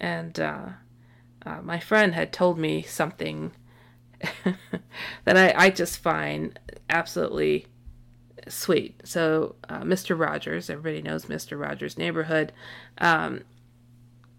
And 0.00 0.38
uh, 0.40 0.68
uh, 1.44 1.60
my 1.62 1.78
friend 1.78 2.14
had 2.14 2.32
told 2.32 2.58
me 2.58 2.82
something 2.82 3.52
that 5.24 5.36
I, 5.36 5.66
I 5.66 5.70
just 5.70 5.98
find 5.98 6.58
absolutely 6.88 7.66
sweet. 8.48 9.00
So, 9.04 9.56
uh, 9.68 9.80
Mr. 9.80 10.18
Rogers, 10.18 10.70
everybody 10.70 11.02
knows 11.02 11.26
Mr. 11.26 11.60
Rogers' 11.60 11.98
neighborhood. 11.98 12.52
Um, 12.98 13.42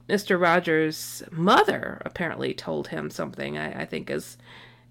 Mr. 0.07 0.39
Rogers' 0.39 1.23
mother 1.31 2.01
apparently 2.05 2.53
told 2.53 2.89
him 2.89 3.09
something. 3.09 3.57
I, 3.57 3.81
I 3.81 3.85
think 3.85 4.09
is 4.09 4.37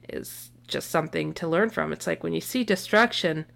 is 0.09 0.51
just 0.67 0.91
something 0.91 1.33
to 1.35 1.49
learn 1.49 1.71
from. 1.71 1.93
It's 1.93 2.07
like 2.07 2.23
when 2.23 2.33
you 2.33 2.41
see 2.41 2.65
destruction, 2.65 3.47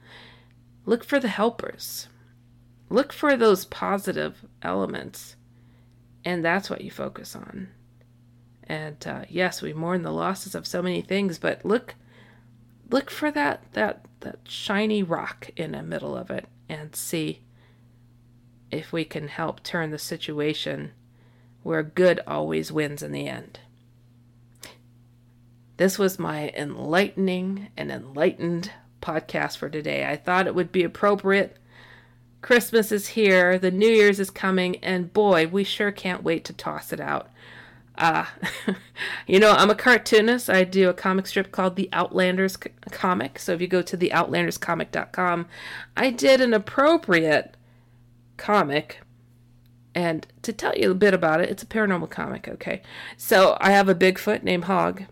look 0.86 1.04
for 1.04 1.18
the 1.18 1.28
helpers. 1.28 2.08
Look 2.90 3.12
for 3.12 3.36
those 3.36 3.64
positive 3.64 4.44
elements. 4.62 5.36
And 6.24 6.44
that's 6.44 6.68
what 6.68 6.82
you 6.82 6.90
focus 6.90 7.34
on. 7.36 7.68
And 8.64 9.04
uh, 9.06 9.24
yes, 9.28 9.62
we 9.62 9.72
mourn 9.72 10.02
the 10.02 10.12
losses 10.12 10.54
of 10.54 10.66
so 10.66 10.82
many 10.82 11.00
things, 11.00 11.38
but 11.38 11.64
look 11.64 11.94
look 12.90 13.10
for 13.10 13.30
that 13.30 13.62
that 13.72 14.04
that 14.20 14.38
shiny 14.44 15.02
rock 15.02 15.50
in 15.56 15.72
the 15.72 15.82
middle 15.82 16.16
of 16.16 16.30
it 16.30 16.46
and 16.68 16.94
see 16.94 17.40
if 18.70 18.92
we 18.92 19.04
can 19.04 19.28
help 19.28 19.62
turn 19.62 19.90
the 19.90 19.98
situation 19.98 20.92
where 21.62 21.82
good 21.82 22.20
always 22.26 22.70
wins 22.70 23.02
in 23.02 23.12
the 23.12 23.26
end. 23.26 23.60
This 25.78 25.96
was 25.96 26.18
my 26.18 26.48
enlightening 26.56 27.68
and 27.76 27.92
enlightened 27.92 28.72
podcast 29.00 29.58
for 29.58 29.70
today. 29.70 30.04
I 30.04 30.16
thought 30.16 30.48
it 30.48 30.54
would 30.56 30.72
be 30.72 30.82
appropriate. 30.82 31.56
Christmas 32.42 32.90
is 32.90 33.08
here, 33.08 33.60
the 33.60 33.70
New 33.70 33.88
Year's 33.88 34.18
is 34.18 34.28
coming, 34.28 34.76
and 34.78 35.12
boy, 35.12 35.46
we 35.46 35.62
sure 35.62 35.92
can't 35.92 36.24
wait 36.24 36.44
to 36.46 36.52
toss 36.52 36.92
it 36.92 36.98
out. 36.98 37.30
Uh, 37.96 38.26
you 39.28 39.38
know, 39.38 39.52
I'm 39.52 39.70
a 39.70 39.76
cartoonist. 39.76 40.50
I 40.50 40.64
do 40.64 40.88
a 40.88 40.94
comic 40.94 41.28
strip 41.28 41.52
called 41.52 41.76
The 41.76 41.88
Outlanders 41.92 42.56
Comic. 42.90 43.38
So 43.38 43.52
if 43.52 43.60
you 43.60 43.68
go 43.68 43.82
to 43.82 43.96
theoutlanderscomic.com, 43.96 45.46
I 45.96 46.10
did 46.10 46.40
an 46.40 46.54
appropriate 46.54 47.56
comic. 48.36 49.00
And 49.94 50.26
to 50.42 50.52
tell 50.52 50.76
you 50.76 50.90
a 50.90 50.94
bit 50.94 51.14
about 51.14 51.40
it, 51.40 51.50
it's 51.50 51.62
a 51.62 51.66
paranormal 51.66 52.10
comic, 52.10 52.48
okay? 52.48 52.82
So 53.16 53.56
I 53.60 53.70
have 53.70 53.88
a 53.88 53.94
Bigfoot 53.94 54.42
named 54.42 54.64
Hog 54.64 55.04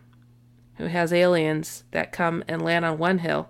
who 0.78 0.86
has 0.86 1.12
aliens 1.12 1.84
that 1.90 2.12
come 2.12 2.44
and 2.48 2.62
land 2.62 2.84
on 2.84 2.98
one 2.98 3.18
hill. 3.18 3.48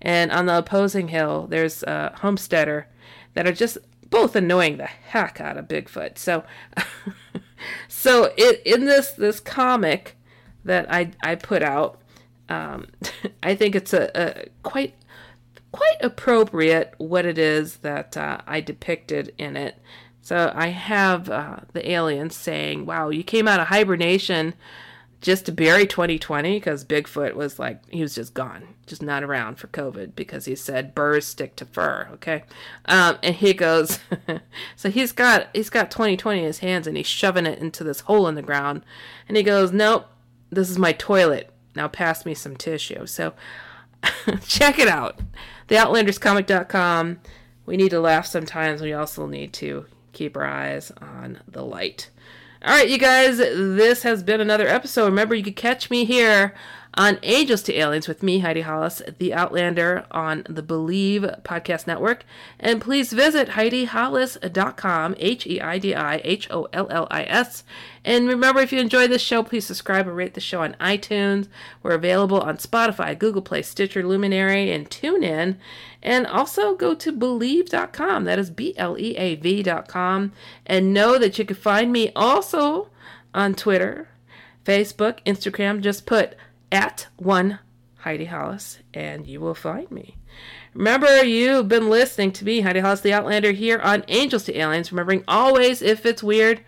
And 0.00 0.32
on 0.32 0.46
the 0.46 0.58
opposing 0.58 1.08
hill, 1.08 1.46
there's 1.48 1.82
a 1.84 2.12
homesteader 2.16 2.88
that 3.34 3.46
are 3.46 3.52
just 3.52 3.78
both 4.12 4.36
annoying 4.36 4.76
the 4.76 4.86
heck 4.86 5.40
out 5.40 5.56
of 5.56 5.68
Bigfoot. 5.68 6.18
So, 6.18 6.44
so 7.88 8.32
it, 8.36 8.62
in 8.64 8.84
this 8.84 9.12
this 9.12 9.40
comic 9.40 10.16
that 10.64 10.92
I 10.92 11.12
I 11.22 11.34
put 11.34 11.62
out, 11.62 12.00
um, 12.48 12.88
I 13.42 13.54
think 13.54 13.74
it's 13.74 13.92
a, 13.92 14.10
a, 14.14 14.48
quite 14.62 14.94
quite 15.72 15.96
appropriate 16.00 16.94
what 16.98 17.24
it 17.24 17.38
is 17.38 17.78
that 17.78 18.16
uh, 18.16 18.38
I 18.46 18.60
depicted 18.60 19.34
in 19.38 19.56
it. 19.56 19.76
So 20.20 20.52
I 20.54 20.68
have 20.68 21.30
uh, 21.30 21.60
the 21.72 21.90
aliens 21.90 22.36
saying, 22.36 22.86
"Wow, 22.86 23.08
you 23.08 23.24
came 23.24 23.48
out 23.48 23.60
of 23.60 23.68
hibernation." 23.68 24.54
Just 25.22 25.46
to 25.46 25.52
bury 25.52 25.86
2020 25.86 26.58
because 26.58 26.84
Bigfoot 26.84 27.34
was 27.34 27.58
like 27.58 27.80
he 27.88 28.02
was 28.02 28.14
just 28.14 28.34
gone, 28.34 28.74
just 28.86 29.02
not 29.02 29.22
around 29.22 29.56
for 29.56 29.68
COVID 29.68 30.14
because 30.16 30.44
he 30.44 30.56
said 30.56 30.94
burrs 30.94 31.24
stick 31.24 31.54
to 31.56 31.64
fur. 31.64 32.08
Okay, 32.14 32.42
um, 32.86 33.18
and 33.22 33.36
he 33.36 33.54
goes, 33.54 34.00
so 34.76 34.90
he's 34.90 35.12
got 35.12 35.48
he's 35.54 35.70
got 35.70 35.90
2020 35.92 36.40
in 36.40 36.44
his 36.44 36.58
hands 36.58 36.86
and 36.86 36.96
he's 36.96 37.06
shoving 37.06 37.46
it 37.46 37.60
into 37.60 37.84
this 37.84 38.00
hole 38.00 38.26
in 38.28 38.34
the 38.34 38.42
ground, 38.42 38.82
and 39.28 39.36
he 39.36 39.44
goes, 39.44 39.72
nope, 39.72 40.06
this 40.50 40.68
is 40.68 40.78
my 40.78 40.92
toilet. 40.92 41.50
Now 41.74 41.88
pass 41.88 42.26
me 42.26 42.34
some 42.34 42.56
tissue. 42.56 43.06
So 43.06 43.32
check 44.46 44.80
it 44.80 44.88
out, 44.88 45.20
theoutlanderscomic.com. 45.68 47.20
We 47.64 47.76
need 47.76 47.90
to 47.90 48.00
laugh 48.00 48.26
sometimes. 48.26 48.82
We 48.82 48.92
also 48.92 49.26
need 49.28 49.52
to 49.54 49.86
keep 50.12 50.36
our 50.36 50.44
eyes 50.44 50.90
on 51.00 51.38
the 51.46 51.64
light. 51.64 52.10
All 52.64 52.70
right, 52.70 52.88
you 52.88 52.96
guys, 52.98 53.38
this 53.38 54.04
has 54.04 54.22
been 54.22 54.40
another 54.40 54.68
episode. 54.68 55.06
Remember, 55.06 55.34
you 55.34 55.42
can 55.42 55.54
catch 55.54 55.90
me 55.90 56.04
here 56.04 56.54
on 56.94 57.18
Angels 57.22 57.62
to 57.62 57.74
Aliens 57.74 58.06
with 58.06 58.22
me, 58.22 58.40
Heidi 58.40 58.60
Hollis, 58.60 59.00
the 59.18 59.32
Outlander 59.32 60.04
on 60.10 60.44
the 60.48 60.62
Bleav 60.62 61.42
Podcast 61.42 61.86
Network. 61.86 62.24
And 62.60 62.82
please 62.82 63.12
visit 63.12 63.50
HeidiHollis.com, 63.50 65.14
H 65.18 65.46
E 65.46 65.60
I 65.60 65.78
D 65.78 65.94
I 65.94 66.20
H 66.22 66.50
O 66.50 66.68
L 66.72 66.88
L 66.90 67.06
I 67.10 67.24
S. 67.24 67.64
And 68.04 68.28
remember, 68.28 68.60
if 68.60 68.72
you 68.72 68.80
enjoy 68.80 69.08
this 69.08 69.22
show, 69.22 69.42
please 69.42 69.64
subscribe 69.64 70.06
and 70.06 70.16
rate 70.16 70.34
the 70.34 70.40
show 70.40 70.60
on 70.62 70.76
iTunes. 70.80 71.48
We're 71.82 71.94
available 71.94 72.40
on 72.40 72.58
Spotify, 72.58 73.18
Google 73.18 73.42
Play, 73.42 73.62
Stitcher, 73.62 74.02
Luminary, 74.02 74.70
and 74.70 74.90
TuneIn. 74.90 75.56
And 76.02 76.26
also 76.26 76.74
go 76.74 76.94
to 76.94 77.12
Bleav.com, 77.12 78.24
That 78.24 78.38
is 78.38 78.50
B 78.50 78.74
L 78.76 78.98
E 78.98 79.16
A 79.16 79.36
V.com. 79.36 80.32
And 80.66 80.92
know 80.92 81.16
that 81.18 81.38
you 81.38 81.44
can 81.46 81.56
find 81.56 81.90
me 81.90 82.12
also 82.14 82.90
on 83.32 83.54
Twitter, 83.54 84.08
Facebook, 84.64 85.20
Instagram. 85.24 85.80
Just 85.80 86.04
put 86.04 86.36
at 86.72 87.06
one 87.16 87.60
Heidi 87.98 88.24
Hollis, 88.24 88.80
and 88.92 89.28
you 89.28 89.40
will 89.40 89.54
find 89.54 89.88
me. 89.92 90.16
Remember, 90.74 91.22
you've 91.22 91.68
been 91.68 91.88
listening 91.88 92.32
to 92.32 92.44
me, 92.44 92.62
Heidi 92.62 92.80
Hollis, 92.80 93.02
the 93.02 93.12
Outlander, 93.12 93.52
here 93.52 93.78
on 93.78 94.04
Angels 94.08 94.44
to 94.44 94.58
Aliens. 94.58 94.90
Remembering 94.90 95.22
always, 95.28 95.82
if 95.82 96.04
it's 96.04 96.22
weird, 96.22 96.62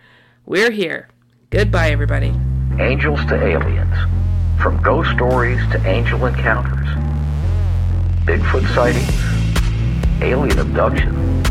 we're 0.47 0.71
here. 0.71 1.09
Goodbye, 1.51 1.91
everybody. 1.91 2.33
Angels 2.79 3.19
to 3.27 3.35
Aliens. 3.35 3.97
From 4.61 4.81
ghost 4.83 5.11
stories 5.11 5.59
to 5.73 5.85
angel 5.87 6.25
encounters, 6.27 6.87
Bigfoot 8.25 8.73
sightings, 8.75 10.23
alien 10.23 10.59
abduction, 10.59 11.43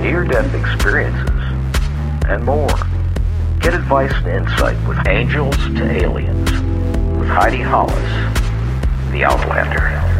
near 0.00 0.24
death 0.24 0.52
experiences, 0.54 1.30
and 2.28 2.42
more. 2.44 2.68
Get 3.60 3.74
advice 3.74 4.12
and 4.24 4.46
insight 4.48 4.88
with 4.88 5.06
Angels 5.06 5.56
to 5.56 5.90
Aliens 5.90 6.69
Heidi 7.30 7.62
Hollis, 7.62 7.94
the 9.12 9.24
Outlander. 9.24 10.19